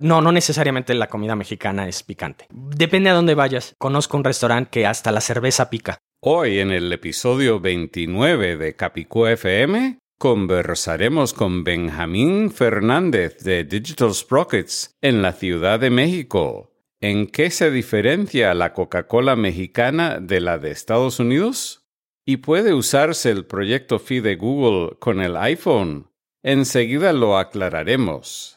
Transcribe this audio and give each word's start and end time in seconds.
No, 0.00 0.22
no 0.22 0.32
necesariamente 0.32 0.94
la 0.94 1.08
comida 1.08 1.36
mexicana 1.36 1.86
es 1.86 2.02
picante. 2.02 2.46
Depende 2.50 3.10
a 3.10 3.12
dónde 3.12 3.34
vayas. 3.34 3.74
Conozco 3.78 4.16
un 4.16 4.24
restaurante 4.24 4.70
que 4.70 4.86
hasta 4.86 5.12
la 5.12 5.20
cerveza 5.20 5.68
pica. 5.68 5.98
Hoy 6.22 6.58
en 6.58 6.70
el 6.70 6.90
episodio 6.90 7.60
29 7.60 8.56
de 8.56 8.76
Capicú 8.76 9.26
FM 9.26 9.98
conversaremos 10.18 11.34
con 11.34 11.64
Benjamín 11.64 12.50
Fernández 12.50 13.40
de 13.40 13.64
Digital 13.64 14.14
Sprockets 14.14 14.94
en 15.02 15.20
la 15.20 15.32
Ciudad 15.32 15.78
de 15.78 15.90
México. 15.90 16.72
¿En 17.02 17.26
qué 17.26 17.50
se 17.50 17.70
diferencia 17.70 18.54
la 18.54 18.72
Coca-Cola 18.72 19.36
mexicana 19.36 20.18
de 20.18 20.40
la 20.40 20.56
de 20.56 20.70
Estados 20.70 21.20
Unidos? 21.20 21.82
¿Y 22.26 22.38
puede 22.38 22.72
usarse 22.72 23.30
el 23.30 23.44
proyecto 23.44 23.98
Fi 23.98 24.20
de 24.20 24.36
Google 24.36 24.96
con 24.98 25.20
el 25.20 25.36
iPhone? 25.36 26.08
Enseguida 26.42 27.12
lo 27.12 27.36
aclararemos. 27.36 28.56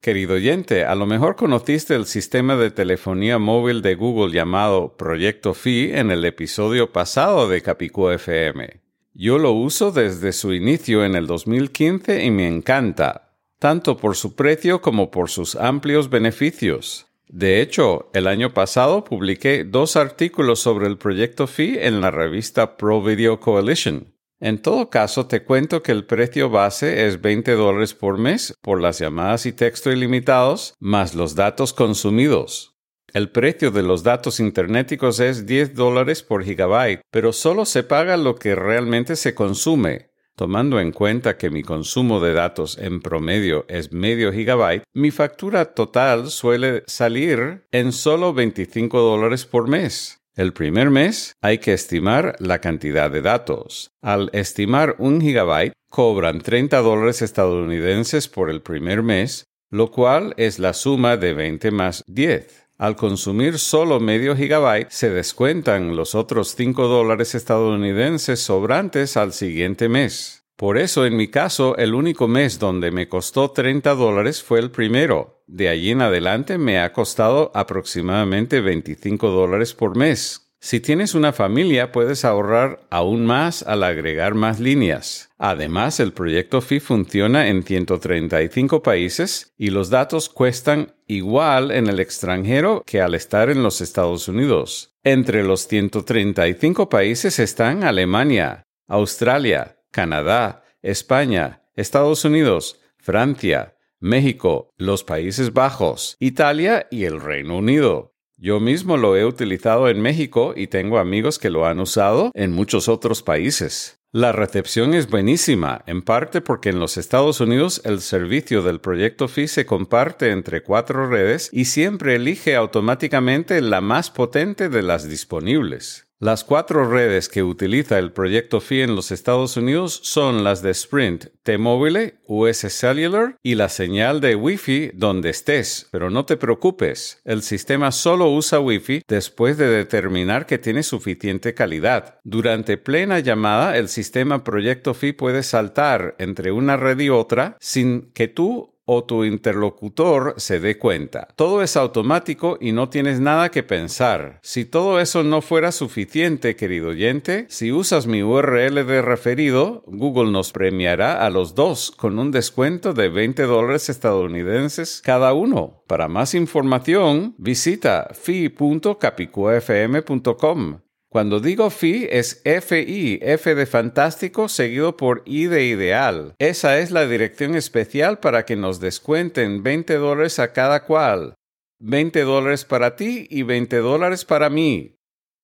Querido 0.01 0.35
oyente, 0.35 0.85
a 0.85 0.95
lo 0.95 1.05
mejor 1.05 1.35
conociste 1.35 1.93
el 1.93 2.05
sistema 2.05 2.55
de 2.55 2.71
telefonía 2.71 3.37
móvil 3.37 3.81
de 3.81 3.95
Google 3.95 4.33
llamado 4.33 4.95
Proyecto 4.95 5.53
Fi 5.53 5.91
en 5.91 6.09
el 6.09 6.23
episodio 6.23 6.93
pasado 6.93 7.49
de 7.49 7.61
Capicú 7.61 8.09
FM. 8.09 8.79
Yo 9.13 9.37
lo 9.37 9.51
uso 9.51 9.91
desde 9.91 10.31
su 10.31 10.53
inicio 10.53 11.03
en 11.03 11.15
el 11.15 11.27
2015 11.27 12.23
y 12.23 12.31
me 12.31 12.47
encanta, 12.47 13.33
tanto 13.59 13.97
por 13.97 14.15
su 14.15 14.35
precio 14.35 14.81
como 14.81 15.11
por 15.11 15.29
sus 15.29 15.57
amplios 15.57 16.09
beneficios. 16.09 17.07
De 17.27 17.61
hecho, 17.61 18.09
el 18.13 18.27
año 18.27 18.53
pasado 18.53 19.03
publiqué 19.03 19.65
dos 19.65 19.97
artículos 19.97 20.61
sobre 20.61 20.87
el 20.87 20.97
proyecto 20.97 21.45
Fi 21.45 21.77
en 21.77 21.99
la 21.99 22.09
revista 22.09 22.77
Pro 22.77 23.03
Video 23.03 23.41
Coalition. 23.41 24.13
En 24.41 24.61
todo 24.61 24.89
caso, 24.89 25.27
te 25.27 25.43
cuento 25.43 25.83
que 25.83 25.91
el 25.91 26.05
precio 26.05 26.49
base 26.49 27.07
es 27.07 27.21
20 27.21 27.51
dólares 27.53 27.93
por 27.93 28.17
mes 28.17 28.55
por 28.61 28.79
las 28.79 28.99
llamadas 28.99 29.45
y 29.45 29.51
texto 29.51 29.91
ilimitados 29.91 30.75
más 30.79 31.13
los 31.13 31.35
datos 31.35 31.73
consumidos. 31.73 32.77
El 33.13 33.31
precio 33.31 33.71
de 33.71 33.83
los 33.83 34.03
datos 34.03 34.39
internéticos 34.39 35.19
es 35.19 35.45
10 35.45 35.73
dólares 35.73 36.23
por 36.23 36.45
gigabyte, 36.45 37.01
pero 37.11 37.33
solo 37.33 37.65
se 37.65 37.83
paga 37.83 38.15
lo 38.15 38.35
que 38.35 38.55
realmente 38.55 39.17
se 39.17 39.35
consume. 39.35 40.11
Tomando 40.35 40.79
en 40.79 40.93
cuenta 40.93 41.35
que 41.35 41.49
mi 41.49 41.63
consumo 41.63 42.21
de 42.21 42.33
datos 42.33 42.77
en 42.77 43.01
promedio 43.01 43.65
es 43.67 43.91
medio 43.91 44.31
gigabyte, 44.31 44.83
mi 44.93 45.11
factura 45.11 45.73
total 45.73 46.29
suele 46.29 46.83
salir 46.87 47.67
en 47.71 47.91
solo 47.91 48.33
25 48.33 49.01
dólares 49.01 49.45
por 49.45 49.67
mes. 49.67 50.18
El 50.39 50.53
primer 50.53 50.89
mes 50.89 51.35
hay 51.41 51.57
que 51.57 51.73
estimar 51.73 52.37
la 52.39 52.61
cantidad 52.61 53.11
de 53.11 53.21
datos. 53.21 53.91
Al 54.01 54.29
estimar 54.31 54.95
un 54.97 55.19
gigabyte, 55.19 55.73
cobran 55.89 56.39
30 56.39 56.77
dólares 56.77 57.21
estadounidenses 57.21 58.29
por 58.29 58.49
el 58.49 58.61
primer 58.61 59.03
mes, 59.03 59.43
lo 59.69 59.91
cual 59.91 60.33
es 60.37 60.57
la 60.57 60.71
suma 60.71 61.17
de 61.17 61.33
20 61.33 61.71
más 61.71 62.05
10. 62.07 62.69
Al 62.77 62.95
consumir 62.95 63.59
solo 63.59 63.99
medio 63.99 64.33
gigabyte, 64.33 64.89
se 64.89 65.09
descuentan 65.09 65.97
los 65.97 66.15
otros 66.15 66.55
5 66.55 66.87
dólares 66.87 67.35
estadounidenses 67.35 68.39
sobrantes 68.39 69.17
al 69.17 69.33
siguiente 69.33 69.89
mes. 69.89 70.38
Por 70.59 70.77
eso, 70.77 71.05
en 71.05 71.15
mi 71.15 71.29
caso, 71.29 71.77
el 71.77 71.95
único 71.95 72.27
mes 72.27 72.59
donde 72.59 72.91
me 72.91 73.07
costó 73.07 73.51
30 73.51 73.95
dólares 73.95 74.43
fue 74.43 74.59
el 74.59 74.71
primero. 74.71 75.41
De 75.47 75.69
allí 75.69 75.91
en 75.91 76.01
adelante 76.01 76.57
me 76.57 76.81
ha 76.81 76.91
costado 76.91 77.49
aproximadamente 77.55 78.59
25 78.59 79.29
dólares 79.29 79.73
por 79.73 79.95
mes. 79.95 80.51
Si 80.59 80.81
tienes 80.81 81.15
una 81.15 81.31
familia, 81.31 81.93
puedes 81.93 82.25
ahorrar 82.25 82.81
aún 82.89 83.25
más 83.25 83.63
al 83.63 83.83
agregar 83.83 84.33
más 84.33 84.59
líneas. 84.59 85.29
Además, 85.37 86.01
el 86.01 86.11
proyecto 86.11 86.59
FI 86.59 86.81
funciona 86.81 87.47
en 87.47 87.63
135 87.63 88.83
países 88.83 89.53
y 89.57 89.69
los 89.69 89.89
datos 89.89 90.27
cuestan 90.27 90.91
igual 91.07 91.71
en 91.71 91.87
el 91.87 92.01
extranjero 92.01 92.83
que 92.85 92.99
al 92.99 93.15
estar 93.15 93.49
en 93.49 93.63
los 93.63 93.79
Estados 93.79 94.27
Unidos. 94.27 94.93
Entre 95.05 95.41
los 95.41 95.69
135 95.69 96.89
países 96.89 97.39
están 97.39 97.85
Alemania, 97.85 98.65
Australia, 98.89 99.78
Canadá, 99.91 100.63
España, 100.81 101.63
Estados 101.75 102.25
Unidos, 102.25 102.79
Francia, 102.97 103.75
México, 103.99 104.73
los 104.77 105.03
Países 105.03 105.53
Bajos, 105.53 106.15
Italia 106.19 106.87
y 106.89 107.05
el 107.05 107.19
Reino 107.19 107.57
Unido. 107.57 108.13
Yo 108.37 108.61
mismo 108.61 108.95
lo 108.95 109.17
he 109.17 109.25
utilizado 109.25 109.89
en 109.89 110.01
México 110.01 110.53
y 110.55 110.67
tengo 110.67 110.97
amigos 110.97 111.39
que 111.39 111.49
lo 111.49 111.65
han 111.65 111.81
usado 111.81 112.31
en 112.33 112.51
muchos 112.53 112.87
otros 112.87 113.21
países. 113.21 113.99
La 114.11 114.31
recepción 114.31 114.95
es 114.95 115.07
buenísima, 115.07 115.83
en 115.85 116.01
parte 116.01 116.41
porque 116.41 116.69
en 116.69 116.79
los 116.79 116.97
Estados 116.97 117.41
Unidos 117.41 117.81
el 117.85 118.01
servicio 118.01 118.63
del 118.63 118.79
proyecto 118.79 119.27
FI 119.27 119.47
se 119.47 119.65
comparte 119.67 120.31
entre 120.31 120.63
cuatro 120.63 121.07
redes 121.07 121.49
y 121.51 121.65
siempre 121.65 122.15
elige 122.15 122.55
automáticamente 122.55 123.61
la 123.61 123.81
más 123.81 124.09
potente 124.09 124.69
de 124.69 124.81
las 124.81 125.07
disponibles. 125.07 126.08
Las 126.21 126.43
cuatro 126.43 126.83
redes 126.83 127.29
que 127.29 127.43
utiliza 127.43 127.97
el 127.97 128.11
proyecto 128.11 128.59
FI 128.59 128.81
en 128.81 128.93
los 128.93 129.09
Estados 129.09 129.55
Unidos 129.55 130.01
son 130.03 130.43
las 130.43 130.61
de 130.61 130.71
Sprint, 130.71 131.27
T-Mobile, 131.43 132.19
US 132.27 132.57
Cellular 132.57 133.37
y 133.41 133.55
la 133.55 133.69
señal 133.69 134.19
de 134.19 134.35
Wi-Fi 134.35 134.91
donde 134.95 135.29
estés. 135.29 135.87
Pero 135.93 136.09
no 136.09 136.25
te 136.25 136.35
preocupes, 136.35 137.21
el 137.23 137.41
sistema 137.41 137.93
solo 137.93 138.29
usa 138.29 138.59
Wi-Fi 138.59 139.03
después 139.07 139.57
de 139.57 139.69
determinar 139.69 140.45
que 140.45 140.57
tiene 140.57 140.83
suficiente 140.83 141.53
calidad. 141.53 142.19
Durante 142.25 142.75
plena 142.77 143.19
llamada, 143.19 143.77
el 143.77 143.87
sistema 143.87 144.43
Proyecto 144.43 144.93
FI 144.93 145.13
puede 145.13 145.41
saltar 145.41 146.17
entre 146.19 146.51
una 146.51 146.75
red 146.75 146.99
y 146.99 147.07
otra 147.07 147.55
sin 147.61 148.11
que 148.11 148.27
tú 148.27 148.75
o 148.91 149.03
tu 149.03 149.23
interlocutor 149.23 150.33
se 150.37 150.59
dé 150.59 150.79
cuenta. 150.79 151.27
Todo 151.35 151.61
es 151.61 151.77
automático 151.77 152.57
y 152.59 152.71
no 152.71 152.89
tienes 152.89 153.19
nada 153.19 153.51
que 153.51 153.61
pensar. 153.61 154.39
Si 154.41 154.65
todo 154.65 154.99
eso 154.99 155.21
no 155.21 155.43
fuera 155.43 155.71
suficiente, 155.71 156.55
querido 156.55 156.89
oyente, 156.89 157.45
si 157.49 157.71
usas 157.71 158.07
mi 158.07 158.23
URL 158.23 158.87
de 158.87 159.03
referido, 159.03 159.83
Google 159.85 160.31
nos 160.31 160.51
premiará 160.51 161.23
a 161.23 161.29
los 161.29 161.53
dos 161.53 161.91
con 161.91 162.17
un 162.17 162.31
descuento 162.31 162.95
de 162.95 163.09
20 163.09 163.43
dólares 163.43 163.89
estadounidenses 163.89 165.03
cada 165.05 165.33
uno. 165.33 165.83
Para 165.85 166.07
más 166.07 166.33
información, 166.33 167.35
visita 167.37 168.09
fi.capicuafm.com. 168.13 170.88
Cuando 171.11 171.39
digo 171.39 171.71
FI 171.71 172.07
es 172.11 172.43
FI, 172.43 173.17
F 173.23 173.55
de 173.55 173.65
fantástico 173.65 174.47
seguido 174.47 174.95
por 174.95 175.23
I 175.25 175.47
de 175.47 175.65
ideal. 175.65 176.35
Esa 176.37 176.77
es 176.77 176.91
la 176.91 177.07
dirección 177.07 177.55
especial 177.55 178.19
para 178.19 178.45
que 178.45 178.55
nos 178.55 178.79
descuenten 178.79 179.63
20 179.63 179.95
dólares 179.95 180.37
a 180.37 180.53
cada 180.53 180.85
cual. 180.85 181.33
20 181.79 182.21
dólares 182.21 182.63
para 182.63 182.95
ti 182.95 183.25
y 183.27 183.41
20 183.41 183.77
dólares 183.77 184.23
para 184.23 184.51
mí. 184.51 184.99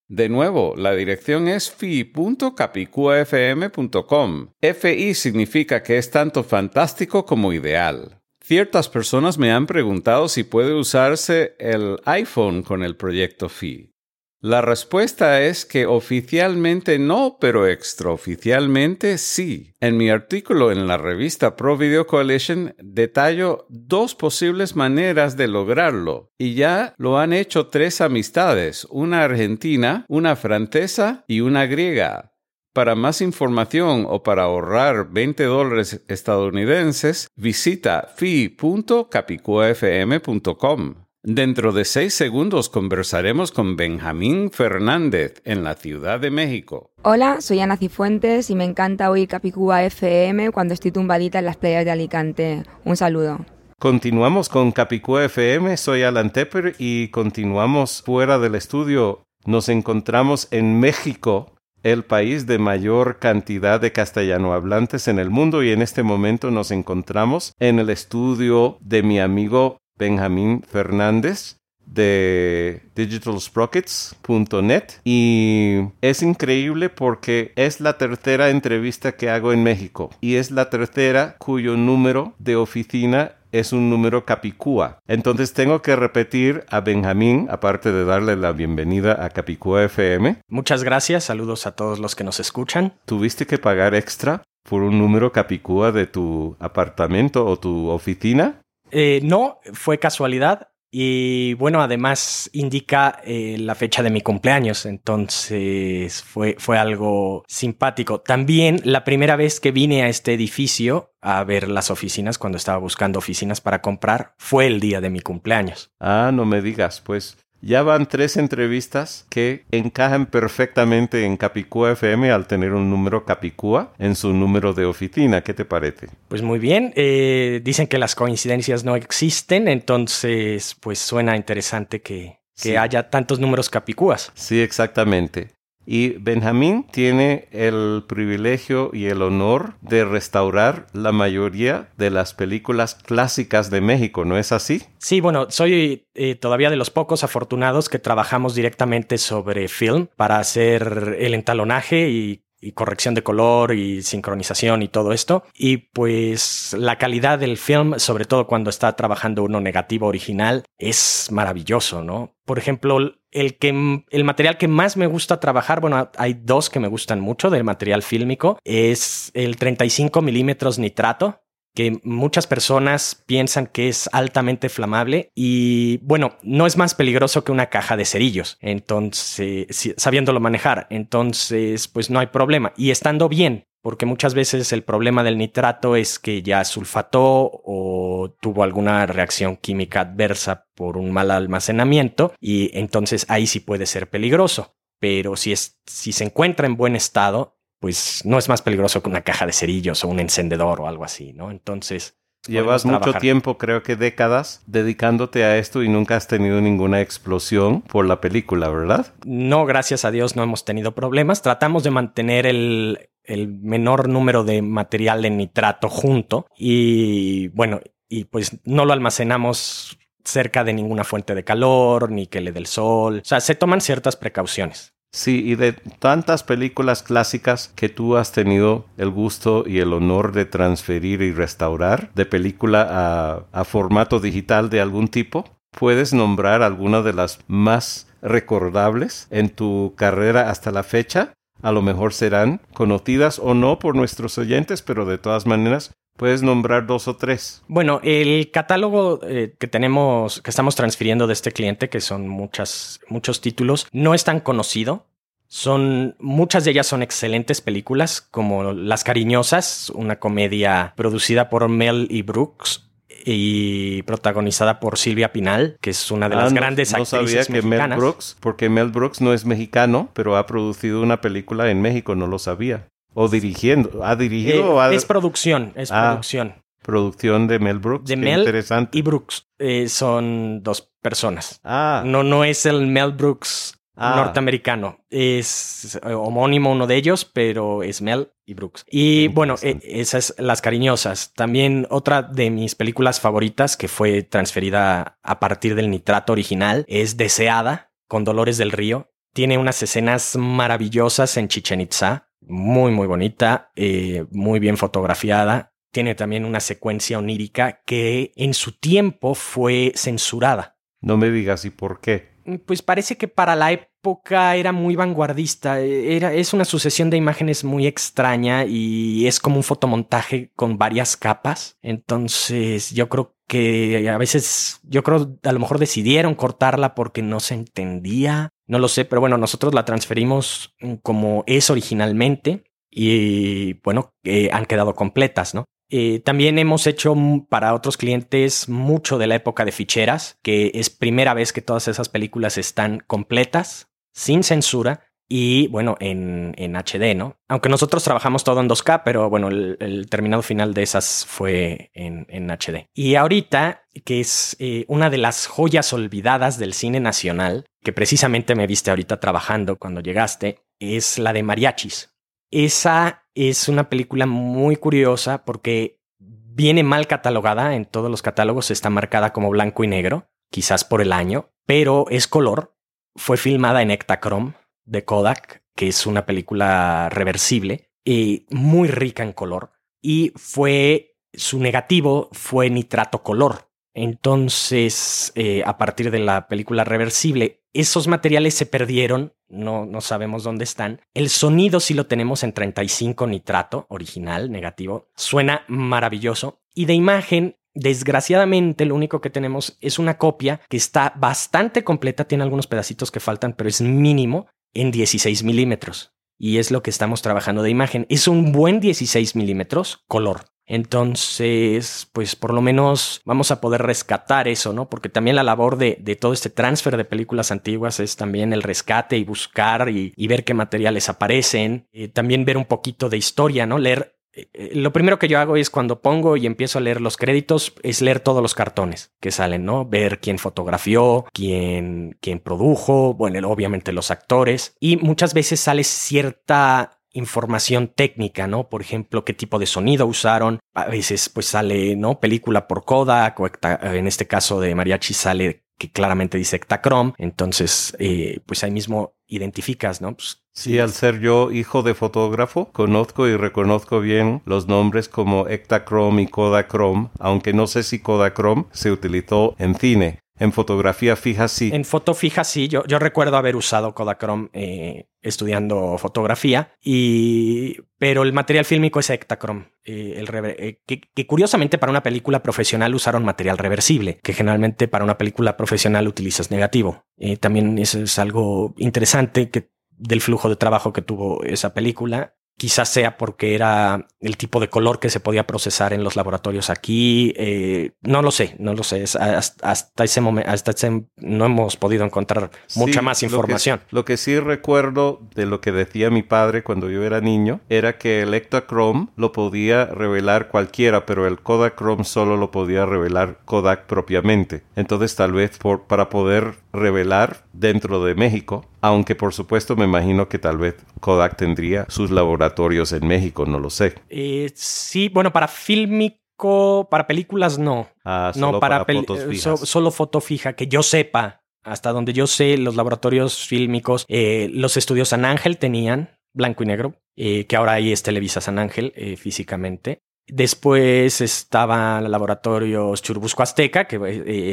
De 0.07 0.29
nuevo, 0.29 0.75
la 0.77 0.93
dirección 0.93 1.47
es 1.47 1.71
fi.capicuafm.com. 1.71 4.49
FI 4.61 5.15
significa 5.15 5.81
que 5.81 5.97
es 5.97 6.11
tanto 6.11 6.43
fantástico 6.43 7.25
como 7.25 7.53
ideal. 7.53 8.19
Ciertas 8.39 8.87
personas 8.87 9.39
me 9.39 9.51
han 9.51 9.65
preguntado 9.65 10.29
si 10.29 10.43
puede 10.43 10.75
usarse 10.75 11.55
el 11.57 11.99
iPhone 12.05 12.61
con 12.61 12.83
el 12.83 12.95
proyecto 12.95 13.49
FI. 13.49 13.94
La 14.41 14.61
respuesta 14.61 15.41
es 15.41 15.65
que 15.65 15.85
oficialmente 15.85 16.99
no, 16.99 17.37
pero 17.39 17.67
extraoficialmente 17.67 19.17
sí. 19.17 19.73
En 19.79 19.97
mi 19.97 20.09
artículo 20.09 20.71
en 20.71 20.87
la 20.87 20.97
revista 20.97 21.55
Pro 21.55 21.77
Video 21.77 22.05
Coalition 22.05 22.75
detallo 22.77 23.65
dos 23.69 24.13
posibles 24.13 24.75
maneras 24.75 25.35
de 25.35 25.47
lograrlo 25.47 26.31
y 26.37 26.53
ya 26.53 26.93
lo 26.97 27.17
han 27.17 27.33
hecho 27.33 27.67
tres 27.67 28.01
amistades, 28.01 28.85
una 28.91 29.23
argentina, 29.23 30.05
una 30.09 30.35
francesa 30.35 31.23
y 31.27 31.41
una 31.41 31.65
griega. 31.65 32.35
Para 32.75 32.93
más 32.93 33.21
información 33.21 34.05
o 34.07 34.21
para 34.21 34.43
ahorrar 34.43 35.09
20 35.09 35.45
dólares 35.45 36.03
estadounidenses, 36.09 37.29
visita 37.37 38.09
fi.capicuafm.com. 38.15 41.04
Dentro 41.27 41.71
de 41.71 41.85
seis 41.85 42.13
segundos 42.13 42.69
conversaremos 42.69 43.51
con 43.51 43.75
Benjamín 43.75 44.51
Fernández 44.51 45.41
en 45.43 45.63
la 45.63 45.73
Ciudad 45.73 46.19
de 46.19 46.29
México. 46.29 46.91
Hola, 47.01 47.41
soy 47.41 47.61
Ana 47.61 47.77
Cifuentes 47.77 48.51
y 48.51 48.55
me 48.55 48.63
encanta 48.63 49.09
oír 49.09 49.27
Capicúa 49.27 49.83
FM 49.85 50.51
cuando 50.51 50.75
estoy 50.75 50.91
tumbadita 50.91 51.39
en 51.39 51.45
las 51.45 51.57
playas 51.57 51.83
de 51.83 51.89
Alicante. 51.89 52.63
Un 52.83 52.95
saludo. 52.95 53.43
Continuamos 53.79 54.49
con 54.49 54.71
Capicúa 54.71 55.25
FM, 55.25 55.75
soy 55.77 56.03
Alan 56.03 56.31
Tepper 56.31 56.75
y 56.77 57.07
continuamos 57.07 58.03
fuera 58.03 58.37
del 58.37 58.53
estudio. 58.53 59.23
Nos 59.47 59.67
encontramos 59.67 60.47
en 60.51 60.79
México, 60.79 61.55
el 61.81 62.03
país 62.03 62.45
de 62.45 62.59
mayor 62.59 63.17
cantidad 63.17 63.81
de 63.81 63.91
castellano 63.91 64.53
hablantes 64.53 65.07
en 65.07 65.17
el 65.17 65.31
mundo 65.31 65.63
y 65.63 65.71
en 65.71 65.81
este 65.81 66.03
momento 66.03 66.51
nos 66.51 66.69
encontramos 66.69 67.53
en 67.57 67.79
el 67.79 67.89
estudio 67.89 68.77
de 68.79 69.01
mi 69.01 69.19
amigo 69.19 69.79
Benjamín 69.97 70.63
Fernández 70.67 71.57
de 71.85 72.81
digitalsprockets.net 72.95 74.83
y 75.03 75.81
es 76.01 76.21
increíble 76.23 76.89
porque 76.89 77.53
es 77.55 77.79
la 77.79 77.97
tercera 77.97 78.49
entrevista 78.49 79.13
que 79.13 79.29
hago 79.29 79.53
en 79.53 79.63
México 79.63 80.09
y 80.19 80.35
es 80.35 80.51
la 80.51 80.69
tercera 80.69 81.35
cuyo 81.37 81.77
número 81.77 82.33
de 82.39 82.55
oficina 82.55 83.33
es 83.51 83.71
un 83.71 83.89
número 83.89 84.25
capicúa. 84.25 84.99
Entonces 85.07 85.53
tengo 85.53 85.81
que 85.81 85.95
repetir 85.95 86.65
a 86.69 86.81
Benjamín, 86.81 87.47
aparte 87.49 87.93
de 87.93 88.03
darle 88.03 88.35
la 88.35 88.51
bienvenida 88.51 89.23
a 89.23 89.29
Capicúa 89.29 89.85
FM. 89.85 90.41
Muchas 90.49 90.83
gracias, 90.83 91.23
saludos 91.23 91.65
a 91.65 91.71
todos 91.71 91.99
los 91.99 92.15
que 92.15 92.25
nos 92.25 92.41
escuchan. 92.41 92.93
¿Tuviste 93.05 93.47
que 93.47 93.57
pagar 93.57 93.95
extra 93.95 94.43
por 94.69 94.83
un 94.83 94.99
número 94.99 95.31
capicúa 95.31 95.93
de 95.93 96.05
tu 96.05 96.57
apartamento 96.59 97.45
o 97.45 97.57
tu 97.57 97.87
oficina? 97.87 98.59
Eh, 98.97 99.19
no, 99.23 99.59
fue 99.73 99.99
casualidad. 99.99 100.69
Y 100.89 101.55
bueno, 101.55 101.81
además 101.81 102.49
indica 102.53 103.19
eh, 103.25 103.57
la 103.59 103.75
fecha 103.75 104.01
de 104.01 104.09
mi 104.09 104.21
cumpleaños, 104.21 104.85
entonces 104.85 106.23
fue, 106.23 106.55
fue 106.57 106.77
algo 106.77 107.43
simpático. 107.45 108.21
También 108.21 108.79
la 108.85 109.03
primera 109.03 109.35
vez 109.35 109.59
que 109.59 109.73
vine 109.73 110.03
a 110.03 110.07
este 110.07 110.33
edificio 110.33 111.11
a 111.19 111.43
ver 111.43 111.67
las 111.67 111.91
oficinas, 111.91 112.37
cuando 112.37 112.55
estaba 112.57 112.77
buscando 112.77 113.19
oficinas 113.19 113.59
para 113.59 113.81
comprar, 113.81 114.35
fue 114.37 114.67
el 114.67 114.79
día 114.79 115.01
de 115.01 115.09
mi 115.09 115.19
cumpleaños. 115.19 115.91
Ah, 115.99 116.31
no 116.33 116.45
me 116.45 116.61
digas, 116.61 117.01
pues 117.01 117.35
ya 117.61 117.81
van 117.81 118.07
tres 118.07 118.37
entrevistas 118.37 119.25
que 119.29 119.65
encajan 119.71 120.25
perfectamente 120.27 121.25
en 121.25 121.37
Capicúa 121.37 121.93
FM 121.93 122.31
al 122.31 122.47
tener 122.47 122.73
un 122.73 122.89
número 122.89 123.25
Capicúa 123.25 123.93
en 123.97 124.15
su 124.15 124.33
número 124.33 124.73
de 124.73 124.85
oficina. 124.85 125.41
¿Qué 125.41 125.53
te 125.53 125.65
parece? 125.65 126.07
Pues 126.27 126.41
muy 126.41 126.59
bien. 126.59 126.93
Eh, 126.95 127.61
dicen 127.63 127.87
que 127.87 127.97
las 127.97 128.15
coincidencias 128.15 128.83
no 128.83 128.95
existen, 128.95 129.67
entonces 129.67 130.75
pues 130.79 130.99
suena 130.99 131.35
interesante 131.35 132.01
que, 132.01 132.39
que 132.61 132.77
haya 132.77 133.09
tantos 133.09 133.39
números 133.39 133.69
Capicúas. 133.69 134.31
Sí, 134.35 134.61
exactamente. 134.61 135.55
Y 135.85 136.09
Benjamín 136.17 136.85
tiene 136.91 137.47
el 137.51 138.03
privilegio 138.07 138.89
y 138.93 139.05
el 139.05 139.21
honor 139.21 139.75
de 139.81 140.05
restaurar 140.05 140.87
la 140.93 141.11
mayoría 141.11 141.89
de 141.97 142.09
las 142.09 142.33
películas 142.33 142.95
clásicas 142.95 143.69
de 143.69 143.81
México, 143.81 144.25
¿no 144.25 144.37
es 144.37 144.51
así? 144.51 144.83
Sí, 144.97 145.21
bueno, 145.21 145.47
soy 145.49 146.07
eh, 146.15 146.35
todavía 146.35 146.69
de 146.69 146.75
los 146.75 146.89
pocos 146.89 147.23
afortunados 147.23 147.89
que 147.89 147.99
trabajamos 147.99 148.55
directamente 148.55 149.17
sobre 149.17 149.67
film 149.67 150.07
para 150.15 150.39
hacer 150.39 151.17
el 151.19 151.33
entalonaje 151.33 152.09
y 152.09 152.41
y 152.65 152.71
corrección 152.71 153.13
de 153.13 153.21
color 153.21 153.73
y 153.73 154.01
sincronización 154.01 154.81
y 154.81 154.87
todo 154.87 155.13
esto. 155.13 155.43
Y 155.53 155.77
pues 155.77 156.75
la 156.77 156.97
calidad 156.97 157.37
del 157.37 157.57
film, 157.57 157.99
sobre 157.99 158.25
todo 158.25 158.47
cuando 158.47 158.71
está 158.71 158.95
trabajando 158.95 159.43
uno 159.43 159.61
negativo 159.61 160.07
original, 160.07 160.63
es 160.79 161.29
maravilloso, 161.31 162.03
¿no? 162.03 162.35
Por 162.43 162.57
ejemplo, 162.57 162.97
el, 163.35 163.57
que, 163.57 164.03
el 164.09 164.23
material 164.23 164.57
que 164.57 164.69
más 164.69 164.95
me 164.95 165.07
gusta 165.07 165.39
trabajar, 165.39 165.81
bueno, 165.81 166.09
hay 166.17 166.33
dos 166.33 166.69
que 166.69 166.79
me 166.79 166.87
gustan 166.87 167.19
mucho 167.19 167.49
del 167.49 167.65
material 167.65 168.01
fílmico, 168.01 168.57
es 168.63 169.29
el 169.33 169.57
35 169.57 170.21
milímetros 170.21 170.79
nitrato, 170.79 171.41
que 171.75 171.99
muchas 172.03 172.47
personas 172.47 173.21
piensan 173.25 173.67
que 173.67 173.89
es 173.89 174.09
altamente 174.13 174.69
flamable 174.69 175.31
y 175.35 175.97
bueno, 176.03 176.37
no 176.41 176.65
es 176.65 176.77
más 176.77 176.95
peligroso 176.95 177.43
que 177.43 177.51
una 177.51 177.65
caja 177.65 177.97
de 177.97 178.05
cerillos, 178.05 178.57
entonces, 178.61 179.93
sabiéndolo 179.97 180.39
manejar, 180.39 180.87
entonces 180.89 181.89
pues 181.89 182.09
no 182.09 182.19
hay 182.19 182.27
problema. 182.27 182.71
Y 182.77 182.91
estando 182.91 183.27
bien, 183.27 183.67
porque 183.85 184.07
muchas 184.07 184.33
veces 184.33 184.73
el 184.73 184.81
problema 184.81 185.23
del 185.23 185.37
nitrato 185.37 185.95
es 185.95 186.17
que 186.17 186.41
ya 186.41 186.65
sulfató 186.65 187.51
o 187.63 188.35
tuvo 188.41 188.63
alguna 188.63 189.05
reacción 189.05 189.57
química 189.57 190.01
adversa 190.01 190.65
por 190.73 190.97
un 190.97 191.11
mal 191.11 191.29
almacenamiento 191.29 192.33
y 192.41 192.75
entonces 192.75 193.27
ahí 193.29 193.45
sí 193.45 193.59
puede 193.59 193.85
ser 193.85 194.09
peligroso. 194.09 194.75
Pero 194.99 195.35
si, 195.35 195.51
es, 195.51 195.79
si 195.85 196.13
se 196.13 196.23
encuentra 196.23 196.65
en 196.65 196.77
buen 196.77 196.95
estado, 196.95 197.59
pues 197.79 198.25
no 198.25 198.39
es 198.39 198.49
más 198.49 198.63
peligroso 198.63 199.03
que 199.03 199.09
una 199.09 199.21
caja 199.21 199.45
de 199.45 199.53
cerillos 199.53 200.03
o 200.03 200.07
un 200.07 200.19
encendedor 200.19 200.81
o 200.81 200.87
algo 200.87 201.03
así, 201.03 201.33
¿no? 201.33 201.51
Entonces... 201.51 202.17
Llevas 202.47 202.85
mucho 202.85 203.13
tiempo, 203.13 203.59
creo 203.59 203.83
que 203.83 203.95
décadas, 203.95 204.63
dedicándote 204.65 205.43
a 205.43 205.57
esto 205.57 205.83
y 205.83 205.89
nunca 205.89 206.15
has 206.15 206.27
tenido 206.27 206.59
ninguna 206.61 207.01
explosión 207.01 207.81
por 207.81 208.07
la 208.07 208.21
película, 208.21 208.69
¿verdad? 208.69 209.13
No, 209.25 209.65
gracias 209.65 210.05
a 210.05 210.11
Dios 210.11 210.35
no 210.35 210.43
hemos 210.43 210.63
tenido 210.63 210.93
problemas. 210.93 211.41
Tratamos 211.41 211.83
de 211.83 211.89
mantener 211.89 212.45
el, 212.45 213.09
el 213.27 213.47
menor 213.47 214.09
número 214.09 214.43
de 214.43 214.61
material 214.61 215.21
de 215.21 215.29
nitrato 215.29 215.89
junto 215.89 216.47
y 216.57 217.49
bueno, 217.49 217.79
y 218.09 218.25
pues 218.25 218.57
no 218.65 218.85
lo 218.85 218.93
almacenamos 218.93 219.97
cerca 220.23 220.63
de 220.63 220.73
ninguna 220.73 221.03
fuente 221.03 221.35
de 221.35 221.43
calor 221.43 222.11
ni 222.11 222.27
que 222.27 222.41
le 222.41 222.51
dé 222.51 222.59
el 222.59 222.67
sol. 222.67 223.21
O 223.23 223.25
sea, 223.25 223.39
se 223.39 223.55
toman 223.55 223.81
ciertas 223.81 224.15
precauciones. 224.15 224.95
Sí, 225.15 225.43
y 225.45 225.55
de 225.55 225.71
tantas 225.71 226.43
películas 226.43 227.01
clásicas 227.01 227.71
que 227.73 227.87
tú 227.87 228.17
has 228.17 228.33
tenido 228.33 228.85
el 228.97 229.11
gusto 229.11 229.63
y 229.65 229.79
el 229.79 229.93
honor 229.93 230.33
de 230.33 230.43
transferir 230.43 231.21
y 231.21 231.31
restaurar 231.31 232.11
de 232.15 232.25
película 232.25 233.45
a, 233.53 233.63
formato 233.63 234.19
digital 234.19 234.69
de 234.69 234.81
algún 234.81 235.07
tipo, 235.07 235.45
¿puedes 235.71 236.13
nombrar 236.13 236.63
alguna 236.63 237.01
de 237.01 237.13
las 237.13 237.39
más 237.47 238.07
recordables 238.21 239.27
en 239.29 239.51
tu 239.51 239.93
carrera 239.95 240.49
hasta 240.49 240.71
la 240.71 240.83
fecha? 240.83 241.31
A 241.61 241.71
lo 241.71 241.81
mejor 241.81 242.13
serán 242.13 242.61
conocidas 242.73 243.39
o 243.39 243.53
no 243.53 243.79
por 243.79 243.95
nuestros 243.95 244.37
oyentes, 244.37 244.81
pero 244.81 245.05
de 245.05 245.17
todas 245.17 245.45
maneras 245.45 245.95
Puedes 246.17 246.43
nombrar 246.43 246.87
dos 246.87 247.09
o 247.09 247.17
tres. 247.17 247.61
Bueno, 247.67 247.99
el 248.01 248.49
catálogo 248.49 249.19
eh, 249.23 249.53
que 249.59 249.67
tenemos, 249.67 250.41
que 250.41 250.49
estamos 250.49 250.75
transfiriendo 250.75 251.27
de 251.27 251.33
este 251.33 251.51
cliente, 251.51 251.89
que 251.89 251.99
son 251.99 252.29
muchas, 252.29 253.01
muchos 253.09 253.41
títulos, 253.41 253.87
no 253.91 254.13
es 254.13 254.23
tan 254.23 254.39
conocido. 254.39 255.07
Son, 255.47 256.15
muchas 256.19 256.63
de 256.63 256.71
ellas 256.71 256.87
son 256.87 257.03
excelentes 257.03 257.59
películas, 257.59 258.21
como 258.21 258.71
Las 258.73 259.03
Cariñosas, 259.03 259.89
una 259.89 260.17
comedia 260.17 260.93
producida 260.95 261.49
por 261.49 261.67
Mel 261.67 262.07
y 262.09 262.21
Brooks. 262.21 262.84
Y 263.25 264.03
protagonizada 264.03 264.79
por 264.79 264.97
Silvia 264.97 265.33
Pinal, 265.33 265.77
que 265.81 265.89
es 265.89 266.11
una 266.11 266.29
de 266.29 266.35
Ah, 266.35 266.43
las 266.43 266.53
no- 266.53 266.59
grandes 266.59 266.91
no 266.91 266.97
actrices 267.03 267.09
sabía 267.09 267.43
que 267.45 267.51
Mel 267.61 267.69
mexicanas. 267.71 267.97
Brooks, 267.99 268.37
porque 268.39 268.69
Mel 268.69 268.89
Brooks 268.89 269.19
no 269.21 269.33
es 269.33 269.45
mexicano, 269.45 270.09
pero 270.13 270.37
ha 270.37 270.45
producido 270.45 271.01
una 271.01 271.21
película 271.21 271.69
en 271.71 271.81
México, 271.81 272.15
no 272.15 272.27
lo 272.27 272.39
sabía. 272.39 272.87
O 273.13 273.27
dirigiendo, 273.29 274.03
ha 274.05 274.13
Eh, 274.13 274.17
dirigido 274.17 274.73
o 274.75 274.79
ha 274.81 274.93
es 274.93 275.05
producción, 275.05 275.73
es 275.75 275.91
Ah. 275.91 276.09
producción. 276.11 276.53
producción 276.81 277.47
de 277.47 277.57
Mel 277.59 277.79
Brooks. 277.79 278.05
De 278.07 278.13
Qué 278.15 278.21
Mel 278.21 278.39
interesante. 278.41 278.97
Y 278.97 279.01
Brooks 279.01 279.47
eh, 279.57 279.89
son 279.89 280.61
dos 280.61 280.91
personas. 281.01 281.59
Ah, 281.63 282.03
No, 282.05 282.21
no 282.23 282.43
es 282.43 282.65
el 282.67 282.85
Mel 282.85 283.11
Brooks 283.13 283.79
Ah. 283.97 284.15
norteamericano. 284.17 284.99
Es 285.09 285.99
homónimo 286.03 286.71
uno 286.71 286.85
de 286.87 286.95
ellos, 286.95 287.25
pero 287.25 287.81
es 287.83 288.01
Mel 288.01 288.31
y 288.45 288.53
Brooks. 288.53 288.85
Y 288.89 289.29
bueno, 289.29 289.53
Interesante. 289.53 290.01
esas 290.01 290.35
las 290.37 290.61
cariñosas. 290.61 291.33
También 291.33 291.87
otra 291.89 292.21
de 292.21 292.49
mis 292.49 292.75
películas 292.75 293.19
favoritas 293.19 293.77
que 293.77 293.87
fue 293.87 294.21
transferida 294.23 295.17
a 295.23 295.39
partir 295.39 295.75
del 295.75 295.89
nitrato 295.89 296.33
original 296.33 296.85
es 296.87 297.17
Deseada 297.17 297.91
con 298.07 298.23
Dolores 298.23 298.57
del 298.57 298.71
Río. 298.71 299.11
Tiene 299.33 299.57
unas 299.57 299.81
escenas 299.81 300.35
maravillosas 300.35 301.35
en 301.37 301.47
Chichen 301.47 301.81
Itza. 301.81 302.29
Muy, 302.41 302.91
muy 302.91 303.07
bonita, 303.07 303.71
eh, 303.75 304.25
muy 304.31 304.59
bien 304.59 304.77
fotografiada. 304.77 305.73
Tiene 305.91 306.13
también 306.15 306.45
una 306.45 306.59
secuencia 306.59 307.17
onírica 307.17 307.81
que 307.85 308.33
en 308.35 308.53
su 308.53 308.77
tiempo 308.77 309.33
fue 309.35 309.93
censurada. 309.95 310.77
no 311.01 311.17
me 311.17 311.29
digas 311.31 311.65
y 311.65 311.69
por 311.69 312.01
qué. 312.01 312.34
Pues 312.65 312.81
parece 312.81 313.17
que 313.17 313.27
para 313.27 313.55
la 313.55 313.71
época 313.71 314.55
era 314.55 314.71
muy 314.71 314.95
vanguardista. 314.95 315.79
Era, 315.79 316.33
es 316.33 316.53
una 316.53 316.65
sucesión 316.65 317.09
de 317.09 317.17
imágenes 317.17 317.63
muy 317.63 317.87
extraña 317.87 318.65
y 318.65 319.25
es 319.25 319.39
como 319.39 319.57
un 319.57 319.63
fotomontaje 319.63 320.51
con 320.55 320.77
varias 320.77 321.17
capas. 321.17 321.77
Entonces 321.81 322.91
yo 322.91 323.09
creo 323.09 323.35
que 323.47 324.07
a 324.09 324.17
veces, 324.17 324.79
yo 324.83 325.03
creo 325.03 325.39
a 325.43 325.51
lo 325.51 325.59
mejor 325.59 325.79
decidieron 325.79 326.35
cortarla 326.35 326.93
porque 326.93 327.23
no 327.23 327.39
se 327.39 327.55
entendía. 327.55 328.49
No 328.67 328.79
lo 328.79 328.87
sé, 328.87 329.05
pero 329.05 329.21
bueno, 329.21 329.37
nosotros 329.37 329.73
la 329.73 329.85
transferimos 329.85 330.75
como 331.01 331.43
es 331.47 331.69
originalmente 331.69 332.63
y 332.89 333.73
bueno, 333.81 334.13
eh, 334.23 334.49
han 334.53 334.65
quedado 334.65 334.95
completas, 334.95 335.53
¿no? 335.53 335.65
Eh, 335.89 336.19
también 336.19 336.57
hemos 336.57 336.87
hecho 336.87 337.15
para 337.49 337.73
otros 337.73 337.97
clientes 337.97 338.67
mucho 338.69 339.17
de 339.17 339.27
la 339.27 339.35
época 339.35 339.65
de 339.65 339.71
ficheras, 339.71 340.39
que 340.41 340.71
es 340.73 340.89
primera 340.89 341.33
vez 341.33 341.53
que 341.53 341.61
todas 341.61 341.87
esas 341.87 342.09
películas 342.09 342.57
están 342.57 343.03
completas, 343.05 343.89
sin 344.13 344.43
censura 344.43 345.01
y 345.27 345.67
bueno, 345.67 345.95
en, 345.99 346.53
en 346.57 346.75
HD, 346.75 347.15
¿no? 347.15 347.37
Aunque 347.47 347.69
nosotros 347.69 348.03
trabajamos 348.03 348.43
todo 348.43 348.61
en 348.61 348.69
2K, 348.69 349.01
pero 349.03 349.29
bueno, 349.29 349.47
el, 349.47 349.77
el 349.79 350.07
terminado 350.07 350.43
final 350.43 350.73
de 350.73 350.83
esas 350.83 351.25
fue 351.27 351.89
en, 351.93 352.27
en 352.29 352.49
HD. 352.49 352.87
Y 352.93 353.15
ahorita, 353.15 353.85
que 354.03 354.19
es 354.19 354.55
eh, 354.59 354.85
una 354.87 355.09
de 355.09 355.17
las 355.17 355.47
joyas 355.47 355.91
olvidadas 355.93 356.59
del 356.59 356.73
cine 356.73 356.99
nacional, 356.99 357.65
que 357.83 357.93
precisamente 357.93 358.55
me 358.55 358.67
viste 358.67 358.91
ahorita 358.91 359.19
trabajando 359.19 359.77
cuando 359.77 360.01
llegaste, 360.01 360.59
es 360.79 361.17
la 361.17 361.33
de 361.33 361.43
Mariachis. 361.43 362.14
Esa 362.51 363.27
es 363.33 363.67
una 363.67 363.89
película 363.89 364.25
muy 364.25 364.75
curiosa 364.75 365.45
porque 365.45 365.99
viene 366.19 366.83
mal 366.83 367.07
catalogada 367.07 367.75
en 367.75 367.85
todos 367.85 368.09
los 368.09 368.21
catálogos, 368.21 368.71
está 368.71 368.89
marcada 368.89 369.33
como 369.33 369.49
blanco 369.49 369.83
y 369.83 369.87
negro, 369.87 370.29
quizás 370.49 370.85
por 370.85 371.01
el 371.01 371.11
año, 371.11 371.51
pero 371.65 372.05
es 372.09 372.27
color. 372.27 372.75
Fue 373.15 373.37
filmada 373.37 373.81
en 373.81 373.91
Ektachrome 373.91 374.53
de 374.85 375.03
Kodak, 375.03 375.63
que 375.75 375.87
es 375.87 376.05
una 376.05 376.25
película 376.25 377.09
reversible 377.09 377.91
y 378.03 378.45
muy 378.49 378.87
rica 378.87 379.23
en 379.23 379.33
color. 379.33 379.71
Y 380.01 380.31
fue 380.35 381.15
su 381.37 381.59
negativo 381.59 382.29
fue 382.31 382.69
nitrato 382.69 383.23
color. 383.23 383.69
Entonces, 383.93 385.31
eh, 385.35 385.63
a 385.65 385.77
partir 385.77 386.11
de 386.11 386.19
la 386.19 386.47
película 386.47 386.83
reversible, 386.83 387.63
esos 387.73 388.07
materiales 388.07 388.53
se 388.53 388.65
perdieron, 388.65 389.33
no, 389.47 389.85
no 389.85 390.01
sabemos 390.01 390.43
dónde 390.43 390.63
están. 390.63 391.01
El 391.13 391.29
sonido 391.29 391.79
sí 391.79 391.93
lo 391.93 392.07
tenemos 392.07 392.43
en 392.43 392.53
35 392.53 393.27
nitrato, 393.27 393.85
original, 393.89 394.51
negativo. 394.51 395.09
Suena 395.15 395.63
maravilloso. 395.67 396.61
Y 396.73 396.85
de 396.85 396.93
imagen, 396.93 397.57
desgraciadamente, 397.73 398.85
lo 398.85 398.95
único 398.95 399.21
que 399.21 399.29
tenemos 399.29 399.77
es 399.81 399.99
una 399.99 400.17
copia 400.17 400.61
que 400.69 400.77
está 400.77 401.13
bastante 401.15 401.83
completa, 401.83 402.25
tiene 402.25 402.43
algunos 402.43 402.67
pedacitos 402.67 403.11
que 403.11 403.19
faltan, 403.19 403.53
pero 403.53 403.69
es 403.69 403.81
mínimo 403.81 404.47
en 404.73 404.91
16 404.91 405.43
milímetros. 405.43 406.11
Y 406.37 406.57
es 406.57 406.71
lo 406.71 406.83
que 406.83 406.89
estamos 406.89 407.21
trabajando 407.21 407.63
de 407.63 407.69
imagen. 407.69 408.05
Es 408.09 408.27
un 408.27 408.51
buen 408.51 408.79
16 408.79 409.35
milímetros 409.35 410.03
color. 410.07 410.45
Entonces, 410.67 412.09
pues 412.11 412.35
por 412.35 412.51
lo 412.51 412.61
menos 412.61 413.21
vamos 413.23 413.51
a 413.51 413.61
poder 413.61 413.83
rescatar 413.83 414.47
eso, 414.47 414.73
¿no? 414.73 414.89
Porque 414.89 415.09
también 415.09 415.35
la 415.35 415.43
labor 415.43 415.77
de, 415.77 416.17
todo 416.19 416.33
este 416.33 416.49
transfer 416.49 416.97
de 416.97 417.05
películas 417.05 417.51
antiguas 417.51 417.99
es 417.99 418.15
también 418.15 418.51
el 418.51 418.63
rescate 418.63 419.17
y 419.17 419.23
buscar 419.23 419.89
y, 419.89 420.11
y 420.15 420.27
ver 420.27 420.43
qué 420.43 420.55
materiales 420.55 421.07
aparecen. 421.07 421.87
Eh, 421.91 422.07
también 422.07 422.45
ver 422.45 422.57
un 422.57 422.65
poquito 422.65 423.09
de 423.09 423.17
historia, 423.17 423.65
¿no? 423.65 423.77
Leer. 423.77 424.14
Eh, 424.35 424.71
lo 424.73 424.91
primero 424.91 425.17
que 425.17 425.27
yo 425.27 425.39
hago 425.39 425.55
es 425.55 425.69
cuando 425.69 426.01
pongo 426.01 426.37
y 426.37 426.45
empiezo 426.45 426.79
a 426.79 426.81
leer 426.81 427.01
los 427.01 427.17
créditos, 427.17 427.73
es 427.83 428.01
leer 428.01 428.19
todos 428.19 428.41
los 428.41 428.53
cartones 428.53 429.13
que 429.19 429.31
salen, 429.31 429.65
¿no? 429.65 429.85
Ver 429.85 430.19
quién 430.19 430.39
fotografió, 430.39 431.25
quién, 431.33 432.17
quién 432.21 432.39
produjo, 432.39 433.13
bueno, 433.13 433.49
obviamente 433.49 433.93
los 433.93 434.11
actores. 434.11 434.75
Y 434.79 434.97
muchas 434.97 435.33
veces 435.33 435.59
sale 435.59 435.83
cierta 435.83 436.99
información 437.11 437.87
técnica, 437.87 438.45
¿no? 438.45 438.69
Por 438.69 438.81
ejemplo, 438.81 439.23
qué 439.23 439.33
tipo 439.33 439.57
de 439.57 439.65
sonido 439.65 440.05
usaron. 440.05 440.59
A 440.73 440.87
veces 440.87 441.29
pues 441.29 441.45
sale, 441.47 441.95
¿no? 441.95 442.19
Película 442.19 442.67
por 442.67 442.83
Kodak 442.83 443.39
o 443.39 443.49
en 443.83 444.07
este 444.07 444.27
caso 444.27 444.59
de 444.59 444.75
Mariachi 444.75 445.13
sale 445.13 445.64
que 445.77 445.91
claramente 445.91 446.37
dice 446.37 446.55
Ektachrome. 446.55 447.13
Entonces, 447.17 447.95
eh, 447.99 448.39
pues 448.45 448.63
ahí 448.63 448.71
mismo 448.71 449.15
identificas, 449.27 450.01
¿no? 450.01 450.15
Pues, 450.15 450.45
Sí, 450.57 450.79
al 450.79 450.91
ser 450.91 451.19
yo 451.19 451.51
hijo 451.51 451.83
de 451.83 451.93
fotógrafo, 451.93 452.71
conozco 452.71 453.27
y 453.27 453.35
reconozco 453.35 453.99
bien 453.99 454.41
los 454.45 454.69
nombres 454.69 455.09
como 455.09 455.49
Ektachrome 455.49 456.21
y 456.21 456.27
Kodachrome, 456.27 457.09
aunque 457.19 457.51
no 457.51 457.67
sé 457.67 457.83
si 457.83 457.99
Kodachrome 457.99 458.63
se 458.71 458.89
utilizó 458.89 459.55
en 459.59 459.75
cine. 459.75 460.19
En 460.37 460.51
fotografía 460.51 461.15
fija 461.15 461.47
sí. 461.47 461.71
En 461.73 461.85
foto 461.85 462.13
fija, 462.13 462.43
sí. 462.43 462.67
Yo, 462.67 462.85
yo 462.85 462.99
recuerdo 462.99 463.37
haber 463.37 463.55
usado 463.55 463.93
Kodachrome 463.93 464.49
eh, 464.53 465.07
estudiando 465.21 465.97
fotografía, 465.97 466.73
y, 466.83 467.77
pero 467.97 468.23
el 468.23 468.33
material 468.33 468.65
fílmico 468.65 468.99
es 468.99 469.09
Ektachrome. 469.09 469.71
eh, 469.85 470.15
el 470.17 470.27
eh, 470.33 470.81
que, 470.85 471.27
curiosamente 471.27 471.77
para 471.77 471.91
una 471.91 472.03
película 472.03 472.43
profesional 472.43 472.93
usaron 472.93 473.23
material 473.23 473.57
reversible, 473.57 474.19
que 474.21 474.33
generalmente 474.33 474.87
para 474.87 475.05
una 475.05 475.17
película 475.17 475.55
profesional 475.55 476.07
utilizas 476.07 476.51
negativo. 476.51 477.05
También 477.39 477.77
es 477.77 478.19
algo 478.19 478.73
interesante 478.77 479.49
que, 479.49 479.69
del 479.97 480.21
flujo 480.21 480.49
de 480.49 480.55
trabajo 480.55 480.93
que 480.93 481.01
tuvo 481.01 481.43
esa 481.43 481.73
película. 481.73 482.35
Quizás 482.57 482.87
sea 482.87 483.17
porque 483.17 483.53
era 483.53 484.07
el 484.21 484.37
tipo 484.37 484.61
de 484.61 484.69
color 484.69 484.99
que 484.99 485.09
se 485.09 485.19
podía 485.19 485.45
procesar 485.45 485.91
en 485.91 486.03
los 486.03 486.15
laboratorios 486.15 486.69
aquí. 486.69 487.33
eh, 487.35 487.91
no 488.01 488.21
lo 488.21 488.31
sé, 488.31 488.55
no 488.59 488.73
lo 488.73 488.83
sé. 488.83 489.03
Es- 489.03 489.15
hasta, 489.17 489.69
hasta 489.69 490.03
ese 490.05 490.21
momento, 490.21 490.49
hasta 490.49 490.71
ese, 490.71 491.03
no 491.17 491.45
hemos 491.45 491.75
podido 491.75 492.05
encontrar 492.05 492.49
mucha 492.75 493.01
más 493.01 493.21
lo 493.21 493.27
que- 493.29 493.35
información. 493.35 493.81
Lo 493.91 494.05
que, 494.05 494.15
sí 494.17 494.39
recuerdo 494.39 495.19
de 495.35 495.45
lo 495.45 495.59
que 495.59 495.71
decía 495.73 496.09
mi 496.09 496.23
padre 496.23 496.63
cuando 496.63 496.89
yo 496.89 497.03
era 497.03 497.19
niño 497.21 497.59
era 497.69 497.97
que 497.97 498.21
el 498.21 498.33
Ektachrome 498.33 499.07
lo 499.17 499.31
podía 499.33 499.85
revelar 499.85 500.47
cualquiera, 500.47 501.05
pero 501.05 501.27
el 501.27 501.39
Kodachrome 501.41 502.05
solo 502.05 502.37
lo 502.37 502.51
podía 502.51 502.85
revelar 502.85 503.39
Kodak 503.45 503.85
propiamente. 503.85 504.63
Entonces 504.75 505.15
tal 505.15 505.33
vez 505.33 505.57
por, 505.57 505.83
para 505.87 506.09
poder 506.09 506.55
revelar 506.75 507.45
dentro 507.53 508.03
de 508.03 508.15
México, 508.15 508.65
aunque 508.81 509.15
por 509.15 509.33
supuesto 509.33 509.75
me 509.75 509.85
imagino 509.85 510.27
que 510.29 510.39
tal 510.39 510.57
vez 510.57 510.75
Kodak 510.99 511.35
tendría 511.37 511.85
sus 511.89 512.11
laboratorios 512.11 512.91
en 512.93 513.07
México, 513.07 513.45
no 513.45 513.59
lo 513.59 513.69
sé. 513.69 513.95
Eh, 514.09 514.51
sí, 514.55 515.09
bueno, 515.09 515.31
para 515.33 515.47
fílmico, 515.47 516.87
para 516.89 517.07
películas 517.07 517.57
no. 517.57 517.87
Ah, 518.03 518.31
no, 518.35 518.47
solo 518.47 518.59
para, 518.59 518.75
para, 518.75 518.85
peli- 518.85 518.99
fotos 518.99 519.19
eh, 519.19 519.27
fijas. 519.29 519.59
so- 519.59 519.65
solo 519.65 519.91
foto 519.91 520.21
fija, 520.21 520.53
que 520.53 520.67
yo 520.67 520.83
sepa. 520.83 521.41
Hasta 521.63 521.91
donde 521.91 522.13
yo 522.13 522.27
sé, 522.27 522.57
los 522.59 522.75
laboratorios 522.75 523.47
fílmicos, 523.47 524.05
eh, 524.07 524.49
los 524.53 524.77
estudios 524.77 525.09
San 525.09 525.25
Ángel 525.25 525.57
tenían 525.57 526.11
blanco 526.31 526.61
y 526.61 526.67
negro, 526.67 526.93
eh, 527.15 527.47
que 527.47 527.55
ahora 527.55 527.71
ahí 527.71 527.91
es 527.91 528.03
Televisa 528.03 528.39
San 528.39 528.59
Ángel 528.59 528.93
eh, 528.95 529.17
físicamente. 529.17 529.97
Después 530.27 531.21
estaba 531.21 531.99
el 532.03 532.11
laboratorio 532.11 532.93
Churubusco 532.97 533.41
Azteca, 533.41 533.85
que 533.87 533.95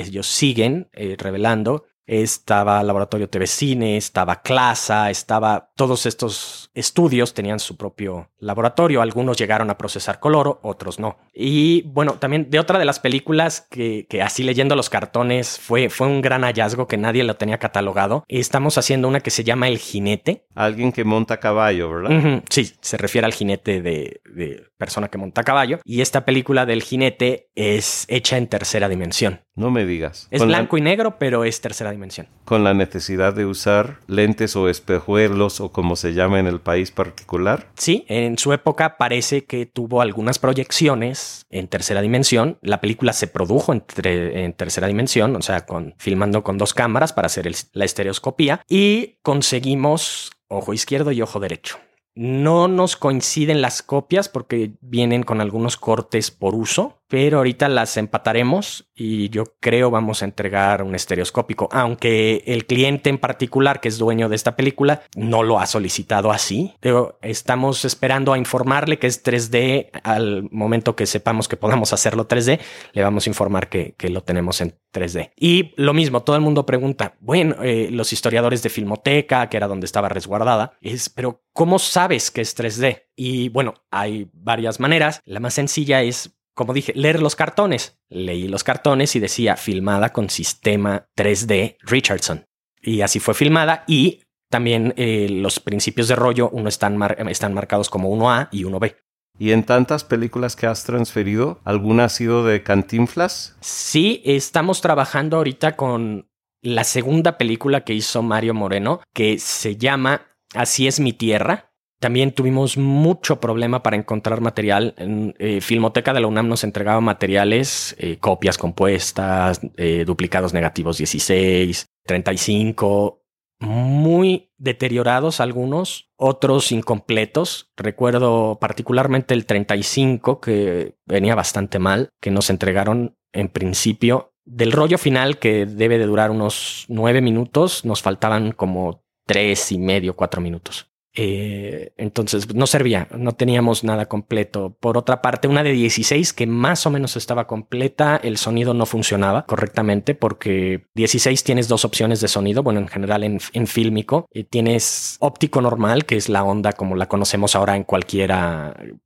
ellos 0.07 0.27
siguen 0.27 0.89
revelando. 1.19 1.85
Estaba 2.13 2.83
Laboratorio 2.83 3.31
TV 3.31 3.47
Cine, 3.47 3.97
estaba 3.97 4.43
Clasa, 4.43 5.09
estaba. 5.09 5.71
Todos 5.77 6.05
estos 6.05 6.71
estudios 6.75 7.33
tenían 7.33 7.59
su 7.59 7.79
propio 7.79 8.29
laboratorio. 8.39 9.01
Algunos 9.01 9.39
llegaron 9.39 9.71
a 9.71 9.79
procesar 9.79 10.21
color, 10.21 10.61
otros 10.63 10.99
no. 10.99 11.17
Y 11.33 11.81
bueno, 11.87 12.19
también 12.19 12.51
de 12.51 12.59
otra 12.59 12.79
de 12.79 12.85
las 12.85 13.01
películas 13.01 13.67
que, 13.71 14.07
que 14.11 14.21
así 14.21 14.43
leyendo 14.43 14.77
los 14.77 14.91
cartones 14.91 15.59
fue, 15.59 15.89
fue 15.89 16.07
un 16.07 16.21
gran 16.21 16.43
hallazgo 16.43 16.87
que 16.87 16.99
nadie 16.99 17.25
lo 17.25 17.37
tenía 17.37 17.57
catalogado. 17.57 18.25
Estamos 18.29 18.77
haciendo 18.77 19.09
una 19.09 19.21
que 19.21 19.31
se 19.31 19.43
llama 19.43 19.69
El 19.69 19.79
Jinete. 19.79 20.45
Alguien 20.55 20.93
que 20.93 21.05
monta 21.05 21.41
caballo, 21.41 21.91
¿verdad? 21.91 22.43
Sí, 22.51 22.75
se 22.83 22.99
refiere 22.99 23.25
al 23.25 23.33
jinete 23.33 23.81
de, 23.81 24.21
de 24.27 24.67
persona 24.77 25.09
que 25.09 25.17
monta 25.17 25.45
caballo. 25.45 25.79
Y 25.83 26.03
esta 26.03 26.27
película 26.27 26.67
del 26.67 26.83
jinete 26.83 27.49
es 27.55 28.05
hecha 28.09 28.37
en 28.37 28.49
tercera 28.49 28.91
dimensión. 28.91 29.41
No 29.55 29.71
me 29.71 29.85
digas. 29.85 30.29
Es 30.31 30.41
Con 30.41 30.51
la- 30.51 30.59
blanco 30.59 30.79
y 30.79 30.81
negro, 30.81 31.19
pero 31.19 31.45
es 31.45 31.61
tercera 31.61 31.91
dimensión. 31.91 32.27
con 32.45 32.65
la 32.65 32.73
necesidad 32.75 33.35
de 33.35 33.45
usar 33.47 33.99
lentes 34.07 34.57
o 34.57 34.69
espejuelos 34.69 35.61
o 35.61 35.71
como 35.73 35.95
se 35.97 36.15
llama 36.15 36.39
en 36.41 36.47
el 36.47 36.61
país 36.61 36.91
particular. 36.91 37.69
Sí, 37.77 38.05
en 38.09 38.39
su 38.39 38.53
época 38.55 38.97
parece 38.97 39.45
que 39.45 39.67
tuvo 39.67 40.01
algunas 40.01 40.39
proyecciones 40.39 41.45
en 41.51 41.69
tercera 41.69 42.01
dimensión. 42.01 42.59
La 42.63 42.81
película 42.81 43.13
se 43.13 43.27
produjo 43.27 43.73
en, 43.73 43.83
tre- 43.87 44.37
en 44.45 44.53
tercera 44.55 44.87
dimensión, 44.87 45.37
o 45.37 45.43
sea, 45.43 45.67
con, 45.67 45.95
filmando 45.99 46.43
con 46.43 46.57
dos 46.59 46.73
cámaras 46.75 47.13
para 47.13 47.27
hacer 47.27 47.47
el- 47.47 47.57
la 47.73 47.85
estereoscopía 47.85 48.63
y 48.69 49.19
conseguimos 49.23 50.31
ojo 50.49 50.73
izquierdo 50.73 51.13
y 51.13 51.21
ojo 51.23 51.41
derecho. 51.41 51.79
No 52.15 52.69
nos 52.69 52.97
coinciden 52.97 53.63
las 53.63 53.83
copias 53.83 54.29
porque 54.29 54.73
vienen 54.83 55.23
con 55.23 55.41
algunos 55.41 55.79
cortes 55.79 56.31
por 56.31 56.55
uso, 56.55 57.02
pero 57.13 57.37
ahorita 57.37 57.69
las 57.69 57.99
empataremos 57.99 58.91
y 58.95 59.29
yo 59.29 59.45
creo 59.61 59.91
vamos 59.91 60.23
a 60.23 60.25
entregar 60.25 60.83
un 60.83 60.95
estereoscópico, 60.95 61.69
aunque 61.71 62.43
el 62.47 62.65
cliente 62.65 63.11
en 63.11 63.19
particular 63.19 63.81
que 63.81 63.89
es 63.89 63.99
dueño 63.99 64.31
de 64.31 64.37
esta 64.37 64.57
película 64.57 65.03
no 65.15 65.43
lo 65.43 65.61
ha 65.61 65.67
solicitado 65.67 66.33
así. 66.33 66.73
Pero 66.81 67.19
estamos 67.21 67.85
esperando 67.85 68.33
a 68.33 68.39
informarle 68.39 68.99
que 68.99 69.09
es 69.09 69.23
3D 69.23 69.91
al 70.03 70.49
momento 70.51 70.97
que 70.97 71.05
sepamos 71.05 71.49
que 71.49 71.59
podamos 71.59 71.93
hacerlo 71.93 72.27
3D, 72.27 72.61
le 72.95 73.03
vamos 73.03 73.27
a 73.27 73.31
informar 73.31 73.69
que, 73.69 73.95
lo 74.09 74.23
tenemos 74.23 74.63
en 74.63 74.75
3D. 74.95 75.33
Y 75.37 75.75
lo 75.77 75.93
mismo, 75.93 76.23
todo 76.23 76.37
el 76.37 76.43
mundo 76.43 76.65
pregunta, 76.65 77.17
bueno, 77.21 77.57
eh, 77.63 77.89
los 77.91 78.15
historiadores 78.15 78.63
de 78.63 78.71
Filmoteca, 78.71 79.51
que 79.51 79.59
era 79.59 79.69
donde 79.69 79.85
estaba 79.85 80.09
resguardada, 80.09 80.79
es, 80.81 81.11
pero 81.11 81.43
¿cómo 81.53 81.79
sabes 81.79 82.31
que 82.31 82.41
es 82.41 82.57
3D? 82.57 83.03
Y 83.17 83.51
bueno, 83.51 83.75
hay 83.91 84.31
varias 84.33 84.81
maneras. 84.81 85.21
La 85.27 85.41
más 85.41 85.53
sencilla 85.53 86.01
es, 86.01 86.35
como 86.55 86.73
dije, 86.75 86.93
leer 86.95 87.21
los 87.21 87.37
cartones. 87.37 87.99
Leí 88.09 88.49
los 88.49 88.65
cartones 88.65 89.15
y 89.17 89.21
decía 89.21 89.57
filmada 89.57 90.13
con 90.13 90.31
sistema 90.31 91.07
3D 91.17 91.77
Richardson. 91.83 92.45
Y 92.81 93.01
así 93.03 93.21
fue 93.21 93.35
filmada 93.35 93.85
y 93.87 94.23
también 94.51 94.93
eh, 94.97 95.29
los 95.31 95.61
principios 95.61 96.09
de 96.09 96.17
rollo, 96.17 96.51
uno 96.51 96.69
están, 96.69 96.97
mar- 96.97 97.17
están 97.31 97.55
marcados 97.55 97.89
como 97.89 98.11
1A 98.15 98.49
y 98.51 98.65
1B. 98.65 98.97
Y 99.39 99.53
en 99.53 99.65
tantas 99.65 100.05
películas 100.05 100.57
que 100.57 100.67
has 100.67 100.85
transferido, 100.85 101.61
¿alguna 101.65 102.05
ha 102.05 102.09
sido 102.11 102.45
de 102.45 102.63
Cantinflas? 102.63 103.57
Sí, 103.61 104.21
estamos 104.27 104.83
trabajando 104.83 105.39
ahorita 105.39 105.75
con 105.75 106.29
la 106.61 106.85
segunda 106.85 107.39
película 107.39 107.81
que 107.83 107.95
hizo 107.95 108.23
Mario 108.23 108.53
Moreno, 108.53 109.01
que 109.15 109.39
se 109.39 109.77
llama 109.79 110.27
Así 110.55 110.87
es 110.87 111.01
mi 111.01 111.15
tierra. 111.15 111.72
También 112.03 112.33
tuvimos 112.33 112.77
mucho 112.77 113.39
problema 113.39 113.85
para 113.85 113.97
encontrar 113.97 114.41
material. 114.41 114.93
En 114.99 115.37
eh, 115.39 115.61
Filmoteca 115.61 116.13
de 116.13 116.19
la 116.19 116.27
UNAM 116.27 116.49
nos 116.49 116.65
entregaba 116.65 117.01
materiales, 117.01 117.95
eh, 117.97 118.17
copias 118.19 118.59
compuestas, 118.59 119.61
eh, 119.77 120.03
duplicados 120.05 120.53
negativos 120.53 120.99
16, 120.99 121.87
35, 122.05 123.23
muy 123.61 124.51
deteriorados 124.59 125.39
algunos, 125.39 126.11
otros 126.17 126.73
incompletos. 126.73 127.71
Recuerdo 127.77 128.59
particularmente 128.61 129.33
el 129.33 129.47
35 129.47 130.41
que 130.41 130.97
venía 131.07 131.37
bastante 131.37 131.79
mal, 131.79 132.09
que 132.21 132.33
nos 132.33 132.51
entregaron 132.51 133.17
en 133.33 133.49
principio. 133.49 134.35
Del 134.45 134.73
rollo 134.73 134.99
final 134.99 135.39
que 135.39 135.67
debe 135.67 135.99
de 135.99 136.07
durar 136.07 136.33
unos 136.33 136.85
nueve 136.89 137.21
minutos, 137.21 137.85
nos 137.85 138.03
faltaban 138.03 138.51
como 138.51 139.05
tres 139.25 139.71
y 139.71 139.79
medio, 139.79 140.17
cuatro 140.17 140.41
minutos. 140.41 140.92
Eh, 141.15 141.93
entonces 141.99 142.55
no 142.55 142.67
servía, 142.67 143.09
no 143.17 143.33
teníamos 143.33 143.85
nada 143.85 144.07
completo. 144.07 144.77
Por 144.81 144.97
otra 144.97 145.21
parte, 145.21 145.49
una 145.49 145.63
de 145.63 145.73
16 145.73 146.33
que 146.33 146.47
más 146.47 146.87
o 146.87 146.91
menos 146.91 147.17
estaba 147.17 147.47
completa, 147.47 148.17
el 148.17 148.39
sonido 148.39 148.73
no 148.73 148.87
funcionaba 148.87 149.45
correctamente 149.47 150.15
porque 150.15 150.87
16 150.95 151.45
tienes 151.45 151.69
dos 151.69 151.85
opciones 151.85 152.21
de 152.21 152.29
sonido. 152.29 152.63
Bueno, 152.63 152.81
en 152.81 152.89
general 152.89 153.25
en, 153.25 153.39
en 153.53 153.67
fílmico 153.67 154.27
tienes 154.51 155.17
óptico 155.21 155.61
normal, 155.61 156.07
que 156.07 156.17
es 156.17 156.29
la 156.29 156.45
onda 156.45 156.73
como 156.73 156.97
la 156.97 157.09
conocemos 157.09 157.55
ahora 157.55 157.77
en 157.77 157.85
cualquier 157.85 158.33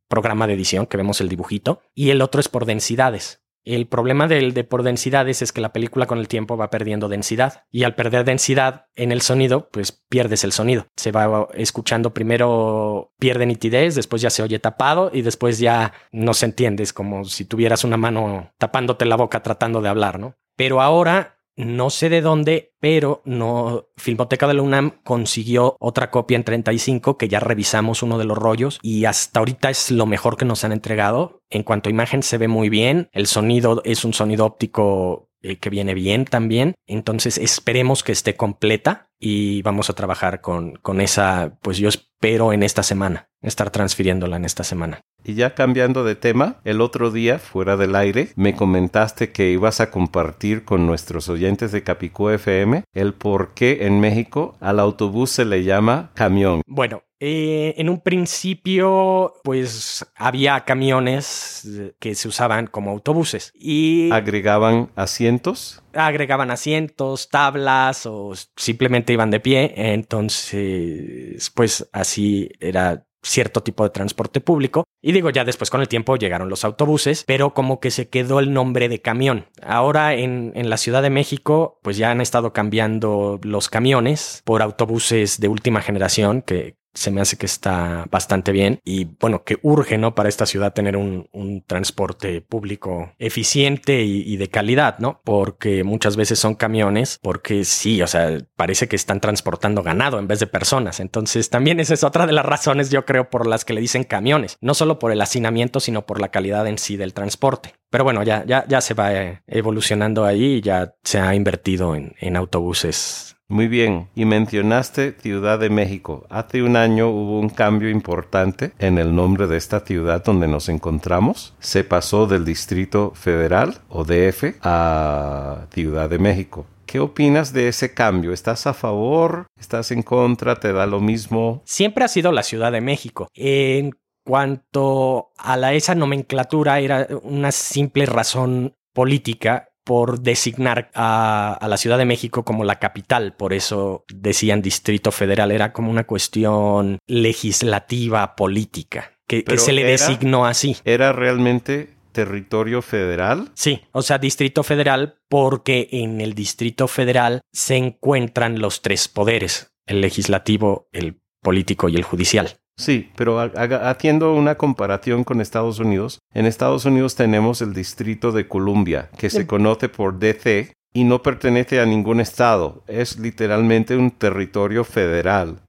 programa 0.09 0.47
de 0.47 0.55
edición 0.55 0.87
que 0.87 0.97
vemos 0.97 1.21
el 1.21 1.29
dibujito, 1.29 1.81
y 1.95 2.11
el 2.11 2.23
otro 2.23 2.41
es 2.41 2.49
por 2.49 2.67
densidades. 2.67 3.46
El 3.67 3.89
problema 3.89 4.29
del 4.29 4.55
de 4.55 4.63
por 4.63 4.85
densidades 4.85 5.43
es 5.43 5.51
que 5.51 5.61
la 5.61 5.73
película 5.73 6.07
con 6.07 6.19
el 6.19 6.29
tiempo 6.29 6.57
va 6.57 6.71
perdiendo 6.71 7.09
densidad 7.09 7.65
y 7.73 7.83
al 7.83 7.97
perder 7.97 8.25
densidad 8.25 8.87
en 8.95 9.11
el 9.11 9.23
sonido, 9.23 9.69
pues 9.73 9.91
pierdes 9.91 10.45
el 10.45 10.53
sonido. 10.53 10.87
Se 10.95 11.11
va 11.11 11.49
escuchando 11.53 12.15
primero 12.15 13.13
pierde 13.19 13.45
nitidez, 13.45 13.97
después 13.97 14.23
ya 14.23 14.31
se 14.31 14.45
oye 14.45 14.61
tapado 14.61 15.11
y 15.13 15.23
después 15.23 15.59
ya 15.59 15.93
no 16.13 16.33
se 16.33 16.47
entiende, 16.47 16.85
es 16.85 16.93
como 16.93 17.25
si 17.25 17.45
tuvieras 17.45 17.83
una 17.83 17.97
mano 17.97 18.53
tapándote 18.57 19.05
la 19.05 19.17
boca 19.17 19.43
tratando 19.43 19.83
de 19.83 19.89
hablar, 19.89 20.21
¿no? 20.21 20.37
Pero 20.55 20.81
ahora 20.81 21.36
no 21.57 21.91
sé 21.91 22.09
de 22.09 22.21
dónde, 22.21 22.75
pero 22.81 23.23
no 23.25 23.89
Filmoteca 23.97 24.47
de 24.47 24.55
la 24.55 24.63
UNAM 24.63 25.01
consiguió 25.03 25.77
otra 25.81 26.11
copia 26.11 26.37
en 26.37 26.45
35 26.45 27.17
que 27.17 27.29
ya 27.29 27.41
revisamos 27.41 28.03
uno 28.03 28.19
de 28.19 28.25
los 28.25 28.37
rollos 28.37 28.79
y 28.83 29.07
hasta 29.07 29.41
ahorita 29.41 29.71
es 29.71 29.91
lo 29.91 30.07
mejor 30.07 30.37
que 30.37 30.45
nos 30.45 30.65
han 30.65 30.73
entregado. 30.73 31.41
En 31.49 31.63
cuanto 31.63 31.89
a 31.89 31.93
imagen 31.93 32.23
se 32.23 32.39
ve 32.39 32.49
muy 32.49 32.69
bien, 32.69 33.09
el 33.13 33.27
sonido 33.27 33.81
es 33.85 34.05
un 34.05 34.13
sonido 34.13 34.45
óptico 34.45 35.31
eh, 35.47 35.59
que 35.59 35.71
viene 35.71 35.95
bien 35.95 36.25
también, 36.25 36.75
entonces 36.87 37.39
esperemos 37.39 38.03
que 38.03 38.13
esté 38.13 38.37
completa 38.37 39.09
y 39.19 39.63
vamos 39.63 39.91
a 39.91 39.95
trabajar 39.95 40.41
con, 40.41 40.77
con 40.77 41.01
esa, 41.01 41.59
pues 41.63 41.79
yo 41.79 41.89
espero 41.89 42.53
en 42.53 42.63
esta 42.63 42.83
semana, 42.83 43.29
estar 43.43 43.71
transfiriéndola 43.71 44.37
en 44.37 44.45
esta 44.45 44.65
semana. 44.65 45.01
Y 45.25 45.35
ya 45.35 45.55
cambiando 45.55 46.05
de 46.05 46.15
tema, 46.15 46.61
el 46.65 46.81
otro 46.81 47.11
día, 47.11 47.39
fuera 47.39 47.77
del 47.77 47.97
aire, 47.97 48.29
me 48.37 48.55
comentaste 48.55 49.33
que 49.33 49.51
ibas 49.51 49.81
a 49.81 49.91
compartir 49.91 50.65
con 50.65 50.87
nuestros 50.87 51.29
oyentes 51.29 51.73
de 51.73 51.83
Capicú 51.83 52.29
FM 52.31 52.85
el 52.93 53.13
por 53.13 53.53
qué 53.55 53.87
en 53.87 54.01
México 54.01 54.57
al 54.61 54.79
autobús 54.79 55.31
se 55.31 55.45
le 55.45 55.65
llama 55.65 56.11
camión. 56.15 56.63
Bueno, 56.67 57.03
eh, 57.19 57.75
en 57.79 57.89
un 57.89 58.01
principio, 58.01 59.35
pues 59.43 60.05
había 60.15 60.65
camiones 60.65 61.67
que 61.99 62.15
se 62.15 62.29
usaban 62.29 62.67
como 62.67 62.91
autobuses 62.91 63.53
y 63.55 64.11
agregaban 64.13 64.91
asientos. 64.97 65.83
Agregaban 65.95 66.51
asientos, 66.51 67.31
tablas 67.31 68.05
o 68.05 68.33
simplemente 68.57 69.15
iban 69.15 69.31
de 69.31 69.41
pie. 69.41 69.73
Entonces, 69.77 71.51
pues 71.51 71.89
así 71.93 72.51
era 72.61 73.07
cierto 73.23 73.63
tipo 73.63 73.83
de 73.83 73.91
transporte 73.91 74.41
público. 74.41 74.85
Y 75.03 75.13
digo, 75.13 75.31
ya 75.31 75.45
después 75.45 75.71
con 75.71 75.81
el 75.81 75.89
tiempo 75.89 76.17
llegaron 76.17 76.49
los 76.49 76.65
autobuses, 76.65 77.25
pero 77.27 77.55
como 77.55 77.81
que 77.81 77.91
se 77.91 78.09
quedó 78.09 78.41
el 78.41 78.53
nombre 78.53 78.89
de 78.89 79.01
camión. 79.01 79.47
Ahora 79.63 80.15
en, 80.15 80.53
en, 80.55 80.71
la 80.71 80.77
Ciudad 80.77 81.03
de 81.03 81.11
México, 81.11 81.81
pues 81.83 81.97
ya 81.97 82.11
han 82.11 82.21
estado 82.21 82.53
cambiando 82.53 83.41
los 83.43 83.69
camiones 83.69 84.43
por 84.45 84.63
autobuses 84.63 85.41
de 85.41 85.49
última 85.49 85.81
generación 85.81 86.43
que 86.43 86.77
se 86.97 87.11
me 87.11 87.21
hace 87.21 87.37
que 87.37 87.47
está 87.47 88.07
bastante 88.11 88.53
bien 88.53 88.81
y 88.85 89.05
bueno, 89.21 89.45
que 89.45 89.59
urge, 89.63 89.99
¿no? 89.99 90.15
Para 90.15 90.29
esta 90.29 90.47
ciudad 90.47 90.73
tener 90.73 90.97
un, 90.97 91.29
un 91.33 91.63
transporte 91.63 92.41
público 92.41 93.13
eficiente 93.19 94.03
y, 94.03 94.37
de 94.37 94.49
calidad, 94.49 94.99
¿no? 94.99 95.21
Porque 95.25 95.85
muchas 95.85 96.17
veces 96.17 96.39
son 96.39 96.55
camiones, 96.55 97.19
porque 97.23 97.65
sí, 97.65 98.03
o 98.03 98.07
sea, 98.07 98.39
parece 98.57 98.89
que 98.89 98.97
están 98.97 99.21
transportando 99.21 99.83
ganado 99.83 100.19
en 100.19 100.27
vez 100.27 100.41
de 100.41 100.47
personas. 100.47 101.01
Entonces 101.01 101.51
también 101.51 101.81
esa 101.81 101.95
es 101.95 102.05
otra 102.05 102.27
de 102.27 102.33
las 102.33 102.45
razones, 102.45 102.91
yo 102.91 103.05
creo, 103.05 103.31
por 103.31 103.47
las 103.47 103.65
que 103.65 103.75
le 103.75 103.81
dicen 103.81 104.05
camiones, 104.05 104.57
no 104.61 104.75
solo 104.75 104.99
por 104.99 105.13
el 105.13 105.21
hacinamiento, 105.21 105.81
sino 105.81 106.07
por 106.07 106.21
la 106.21 106.29
calidad 106.29 106.67
en 106.67 106.79
sí 106.79 106.97
del 106.97 107.15
transporte. 107.15 107.75
Pero 107.91 108.05
bueno, 108.05 108.23
ya, 108.23 108.45
ya, 108.47 108.67
ya 108.67 108.81
se 108.81 108.95
va 108.95 109.15
eh, 109.15 109.43
evolucionando 109.47 110.25
ahí 110.25 110.57
y 110.57 110.61
ya 110.61 110.95
se 111.03 111.19
ha 111.19 111.35
invertido 111.35 111.95
en, 111.95 112.15
en 112.19 112.37
autobuses 112.37 113.36
muy 113.49 113.69
bien, 113.69 114.09
y 114.17 114.25
mencionaste 114.25 115.13
Ciudad 115.21 115.61
de 115.61 115.71
México. 115.71 116.27
Hace 116.31 116.65
un 116.65 116.75
año 116.75 117.09
hubo 117.09 117.39
un 117.39 117.49
cambio 117.49 117.89
importante 117.91 118.73
en 118.81 118.99
el 118.99 119.15
nombre 119.15 119.47
de 119.47 119.57
esta 119.57 119.81
ciudad 119.81 120.25
donde 120.25 120.49
nos 120.49 120.69
encontramos. 120.69 121.55
Se 121.61 121.85
pasó 121.85 122.27
del 122.27 122.45
Distrito 122.45 123.13
Federal 123.15 123.79
o 123.89 124.05
DF 124.05 124.57
a 124.63 125.67
Ciudad 125.73 126.11
de 126.11 126.19
México. 126.19 126.67
¿Qué 126.87 126.99
opinas 126.99 127.53
de 127.53 127.69
ese 127.69 127.95
cambio? 127.95 128.33
¿Estás 128.33 128.67
a 128.67 128.75
favor? 128.75 129.47
¿Estás 129.59 129.93
en 129.93 130.03
contra? 130.03 130.57
¿Te 130.57 130.73
da 130.73 130.87
lo 130.87 131.01
mismo? 131.01 131.63
Siempre 131.65 132.05
ha 132.05 132.09
sido 132.09 132.33
la 132.33 132.43
Ciudad 132.43 132.73
de 132.73 132.81
México. 132.81 133.29
En 133.35 133.93
cuanto 134.25 135.31
a 135.39 135.57
la, 135.57 135.73
esa 135.73 135.95
nomenclatura, 135.95 136.81
era 136.81 137.07
una 137.23 137.53
simple 137.53 138.07
razón 138.07 138.75
política 138.93 139.69
por 139.87 140.21
designar 140.21 140.91
a, 140.95 141.57
a, 141.61 141.69
la 141.69 141.77
Ciudad 141.77 141.97
de 141.97 142.05
México 142.05 142.45
como 142.45 142.65
la 142.65 142.81
capital. 142.81 143.35
Por 143.35 143.53
eso 143.53 144.05
decían 144.13 144.61
Distrito 144.61 145.13
Federal. 145.13 145.53
Era 145.53 145.73
como 145.73 145.93
una 145.93 146.05
cuestión 146.05 146.99
legislativa, 147.07 148.35
política, 148.35 149.13
que, 149.29 149.45
que 149.45 149.59
se 149.59 149.73
le 149.73 149.83
era, 149.83 149.91
designó 149.93 150.45
así. 150.45 150.77
Era 150.85 151.13
realmente 151.13 151.95
territorio 152.11 152.83
federal? 152.83 153.51
Sí, 153.55 153.83
o 153.93 154.01
sea, 154.01 154.19
Distrito 154.19 154.63
Federal 154.63 155.19
porque 155.29 155.89
en 155.93 156.23
el 156.23 156.33
Distrito 156.33 156.89
Federal 156.89 157.43
se 157.53 157.77
encuentran 157.77 158.59
los 158.59 158.81
tres 158.81 159.07
poderes, 159.07 159.75
el 159.87 160.01
legislativo, 160.01 160.89
el 160.93 161.21
político 161.43 161.91
y 161.91 161.97
el 161.97 162.03
judicial. 162.03 162.57
Sí, 162.79 163.11
pero 163.17 163.41
haciendo 163.41 164.35
una 164.35 164.57
comparación 164.57 165.25
con 165.25 165.41
Estados 165.41 165.79
Unidos, 165.79 166.19
en 166.35 166.45
Estados 166.45 166.85
Unidos 166.85 167.15
tenemos 167.15 167.63
el 167.63 167.73
Distrito 167.73 168.33
de 168.33 168.49
Columbia, 168.49 169.11
que 169.17 169.31
se 169.31 169.47
conoce 169.47 169.89
por 169.89 170.19
DC 170.19 170.73
y 170.93 171.05
no 171.05 171.23
pertenece 171.23 171.81
a 171.81 171.87
ningún 171.87 172.21
estado, 172.21 172.83
es 172.87 173.19
literalmente 173.19 173.97
un 173.97 174.11
territorio 174.11 174.85
federal. 174.85 175.63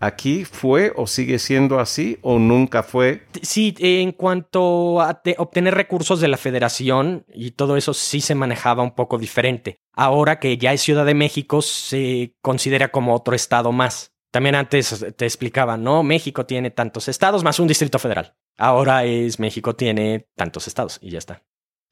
¿Aquí 0.00 0.44
fue 0.44 0.92
o 0.96 1.06
sigue 1.06 1.38
siendo 1.38 1.78
así 1.78 2.18
o 2.20 2.38
nunca 2.38 2.82
fue? 2.82 3.22
Sí, 3.40 3.74
en 3.78 4.12
cuanto 4.12 5.00
a 5.00 5.22
obtener 5.38 5.74
recursos 5.74 6.20
de 6.20 6.28
la 6.28 6.36
federación 6.36 7.24
y 7.32 7.52
todo 7.52 7.76
eso 7.76 7.94
sí 7.94 8.20
se 8.20 8.34
manejaba 8.34 8.82
un 8.82 8.94
poco 8.94 9.16
diferente. 9.16 9.78
Ahora 9.94 10.38
que 10.40 10.58
ya 10.58 10.72
es 10.72 10.82
Ciudad 10.82 11.06
de 11.06 11.14
México 11.14 11.62
se 11.62 12.34
considera 12.42 12.88
como 12.88 13.14
otro 13.14 13.34
estado 13.34 13.72
más. 13.72 14.13
También 14.34 14.56
antes 14.56 15.06
te 15.16 15.26
explicaba, 15.26 15.76
no, 15.76 16.02
México 16.02 16.44
tiene 16.44 16.72
tantos 16.72 17.06
estados 17.06 17.44
más 17.44 17.60
un 17.60 17.68
distrito 17.68 18.00
federal. 18.00 18.34
Ahora 18.58 19.04
es 19.04 19.38
México 19.38 19.76
tiene 19.76 20.26
tantos 20.34 20.66
estados 20.66 20.98
y 21.00 21.10
ya 21.10 21.18
está. 21.18 21.44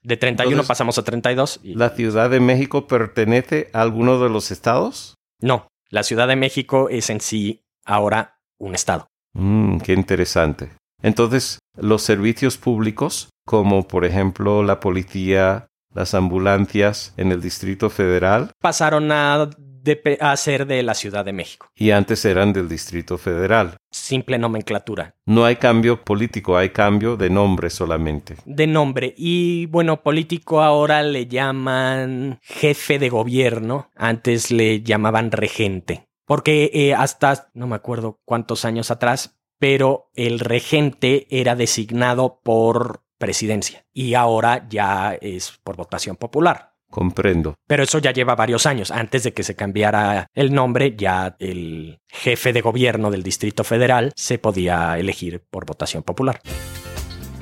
De 0.02 0.16
31 0.16 0.64
pasamos 0.64 0.98
a 0.98 1.04
32. 1.04 1.60
Y... 1.62 1.74
¿La 1.76 1.90
Ciudad 1.90 2.30
de 2.30 2.40
México 2.40 2.88
pertenece 2.88 3.70
a 3.72 3.82
alguno 3.82 4.20
de 4.20 4.28
los 4.28 4.50
estados? 4.50 5.14
No, 5.40 5.68
la 5.88 6.02
Ciudad 6.02 6.26
de 6.26 6.34
México 6.34 6.88
es 6.88 7.10
en 7.10 7.20
sí 7.20 7.62
ahora 7.84 8.40
un 8.58 8.74
estado. 8.74 9.06
Mm, 9.34 9.78
qué 9.78 9.92
interesante. 9.92 10.72
Entonces, 11.00 11.60
los 11.76 12.02
servicios 12.02 12.58
públicos, 12.58 13.30
como 13.46 13.86
por 13.86 14.04
ejemplo 14.04 14.64
la 14.64 14.80
policía, 14.80 15.68
las 15.94 16.12
ambulancias 16.12 17.14
en 17.16 17.30
el 17.30 17.40
Distrito 17.40 17.88
Federal, 17.88 18.50
pasaron 18.60 19.12
a 19.12 19.48
de, 19.82 20.18
a 20.20 20.36
ser 20.36 20.66
de 20.66 20.82
la 20.82 20.94
Ciudad 20.94 21.24
de 21.24 21.32
México. 21.32 21.68
Y 21.74 21.90
antes 21.90 22.24
eran 22.24 22.52
del 22.52 22.68
Distrito 22.68 23.18
Federal. 23.18 23.76
Simple 23.90 24.38
nomenclatura. 24.38 25.14
No 25.26 25.44
hay 25.44 25.56
cambio 25.56 26.02
político, 26.02 26.56
hay 26.56 26.70
cambio 26.70 27.16
de 27.16 27.30
nombre 27.30 27.70
solamente. 27.70 28.36
De 28.44 28.66
nombre. 28.66 29.14
Y 29.16 29.66
bueno, 29.66 30.02
político 30.02 30.62
ahora 30.62 31.02
le 31.02 31.26
llaman 31.26 32.38
jefe 32.42 32.98
de 32.98 33.08
gobierno. 33.08 33.90
Antes 33.94 34.50
le 34.50 34.82
llamaban 34.82 35.30
regente. 35.32 36.08
Porque 36.24 36.70
eh, 36.72 36.94
hasta, 36.94 37.50
no 37.54 37.66
me 37.66 37.76
acuerdo 37.76 38.20
cuántos 38.24 38.64
años 38.64 38.90
atrás, 38.90 39.36
pero 39.58 40.10
el 40.14 40.40
regente 40.40 41.26
era 41.30 41.54
designado 41.54 42.40
por 42.42 43.02
presidencia 43.22 43.86
y 43.92 44.14
ahora 44.14 44.66
ya 44.68 45.16
es 45.20 45.60
por 45.62 45.76
votación 45.76 46.16
popular. 46.16 46.71
Comprendo. 46.92 47.54
Pero 47.66 47.84
eso 47.84 47.98
ya 48.00 48.12
lleva 48.12 48.34
varios 48.34 48.66
años. 48.66 48.90
Antes 48.90 49.22
de 49.22 49.32
que 49.32 49.42
se 49.42 49.56
cambiara 49.56 50.26
el 50.34 50.52
nombre, 50.52 50.94
ya 50.94 51.36
el 51.38 52.00
jefe 52.06 52.52
de 52.52 52.60
gobierno 52.60 53.10
del 53.10 53.22
Distrito 53.22 53.64
Federal 53.64 54.12
se 54.14 54.38
podía 54.38 54.98
elegir 54.98 55.42
por 55.50 55.64
votación 55.64 56.02
popular. 56.02 56.42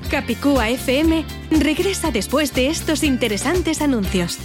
Capicúa 0.09 0.71
FM 0.71 1.25
regresa 1.51 2.13
después 2.13 2.55
de 2.55 2.69
estos 2.69 3.03
interesantes 3.03 3.83
anuncios. 3.83 4.39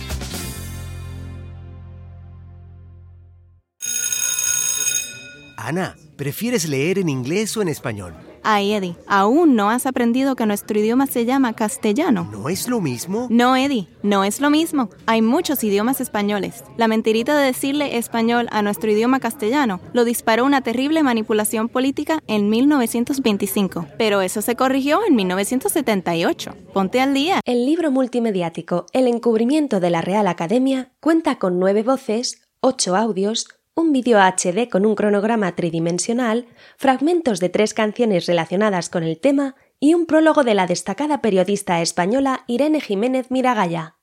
Ana, 5.55 5.95
¿prefieres 6.17 6.67
leer 6.67 6.97
en 6.97 7.09
inglés 7.09 7.55
o 7.57 7.61
en 7.61 7.67
español? 7.67 8.15
Ay, 8.47 8.73
Eddie, 8.73 8.95
aún 9.07 9.55
no 9.55 9.71
has 9.71 9.87
aprendido 9.87 10.35
que 10.35 10.45
nuestro 10.45 10.77
idioma 10.77 11.07
se 11.07 11.25
llama 11.25 11.53
castellano. 11.53 12.29
¿No 12.31 12.47
es 12.47 12.67
lo 12.67 12.79
mismo? 12.79 13.25
No, 13.31 13.55
Eddie, 13.55 13.87
no 14.03 14.23
es 14.23 14.39
lo 14.39 14.51
mismo. 14.51 14.91
Hay 15.07 15.23
muchos 15.23 15.63
idiomas 15.63 15.99
españoles. 15.99 16.63
La 16.77 16.87
mentirita 16.87 17.35
de 17.35 17.43
decirle 17.43 17.97
español 17.97 18.47
a 18.51 18.61
nuestro 18.61 18.91
idioma 18.91 19.19
castellano 19.19 19.79
lo 19.93 20.05
disparó 20.05 20.45
una 20.45 20.61
terrible 20.61 21.01
manipulación 21.01 21.69
política 21.69 22.19
en 22.27 22.47
1925. 22.51 23.87
Pero 23.97 24.21
eso 24.21 24.43
se 24.43 24.55
corrigió 24.55 24.99
en 25.07 25.15
1978. 25.15 26.53
Ponte 26.71 27.01
al 27.01 27.15
día. 27.15 27.41
El 27.45 27.65
libro 27.65 27.89
multimediático 27.89 28.85
El 28.93 29.07
encubrimiento 29.07 29.79
de 29.79 29.89
la 29.89 30.01
Real 30.01 30.27
Academia 30.27 30.91
cuenta 30.99 31.39
con 31.39 31.57
nueve 31.57 31.81
voces, 31.81 32.43
ocho 32.59 32.95
audios, 32.95 33.47
un 33.75 33.91
vídeo 33.91 34.19
HD 34.19 34.69
con 34.69 34.85
un 34.85 34.95
cronograma 34.95 35.53
tridimensional, 35.53 36.47
fragmentos 36.77 37.39
de 37.39 37.49
tres 37.49 37.73
canciones 37.73 38.25
relacionadas 38.25 38.89
con 38.89 39.03
el 39.03 39.19
tema 39.19 39.55
y 39.79 39.93
un 39.93 40.05
prólogo 40.05 40.43
de 40.43 40.55
la 40.55 40.65
destacada 40.65 41.21
periodista 41.21 41.81
española 41.81 42.45
Irene 42.47 42.79
Jiménez 42.79 43.29
Miragaya. 43.31 43.97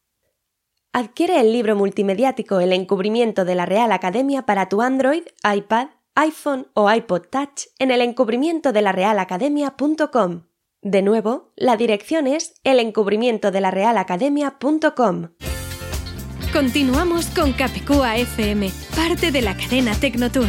Adquiere 0.92 1.40
el 1.40 1.52
libro 1.52 1.74
multimediático 1.74 2.60
El 2.60 2.74
encubrimiento 2.74 3.46
de 3.46 3.54
la 3.54 3.64
Real 3.64 3.92
Academia 3.92 4.42
para 4.42 4.68
tu 4.68 4.82
Android, 4.82 5.22
iPad, 5.42 5.88
iPhone 6.14 6.68
o 6.74 6.92
iPod 6.92 7.22
Touch 7.30 7.68
en 7.78 7.90
el 7.90 8.02
encubrimiento 8.02 8.72
de 8.72 8.82
la 8.82 8.92
Real 8.92 9.18
Academia.com. 9.18 10.42
De 10.82 11.00
nuevo, 11.00 11.52
la 11.56 11.78
dirección 11.78 12.26
es 12.26 12.60
el 12.62 12.78
encubrimiento 12.78 13.50
de 13.50 13.62
la 13.62 13.70
Real 13.70 13.96
Academia.com. 13.96 15.28
Continuamos 16.52 17.30
con 17.30 17.54
Capicúa 17.54 18.18
FM, 18.18 18.70
parte 18.94 19.32
de 19.32 19.40
la 19.40 19.56
cadena 19.56 19.94
Tecnotour. 19.94 20.48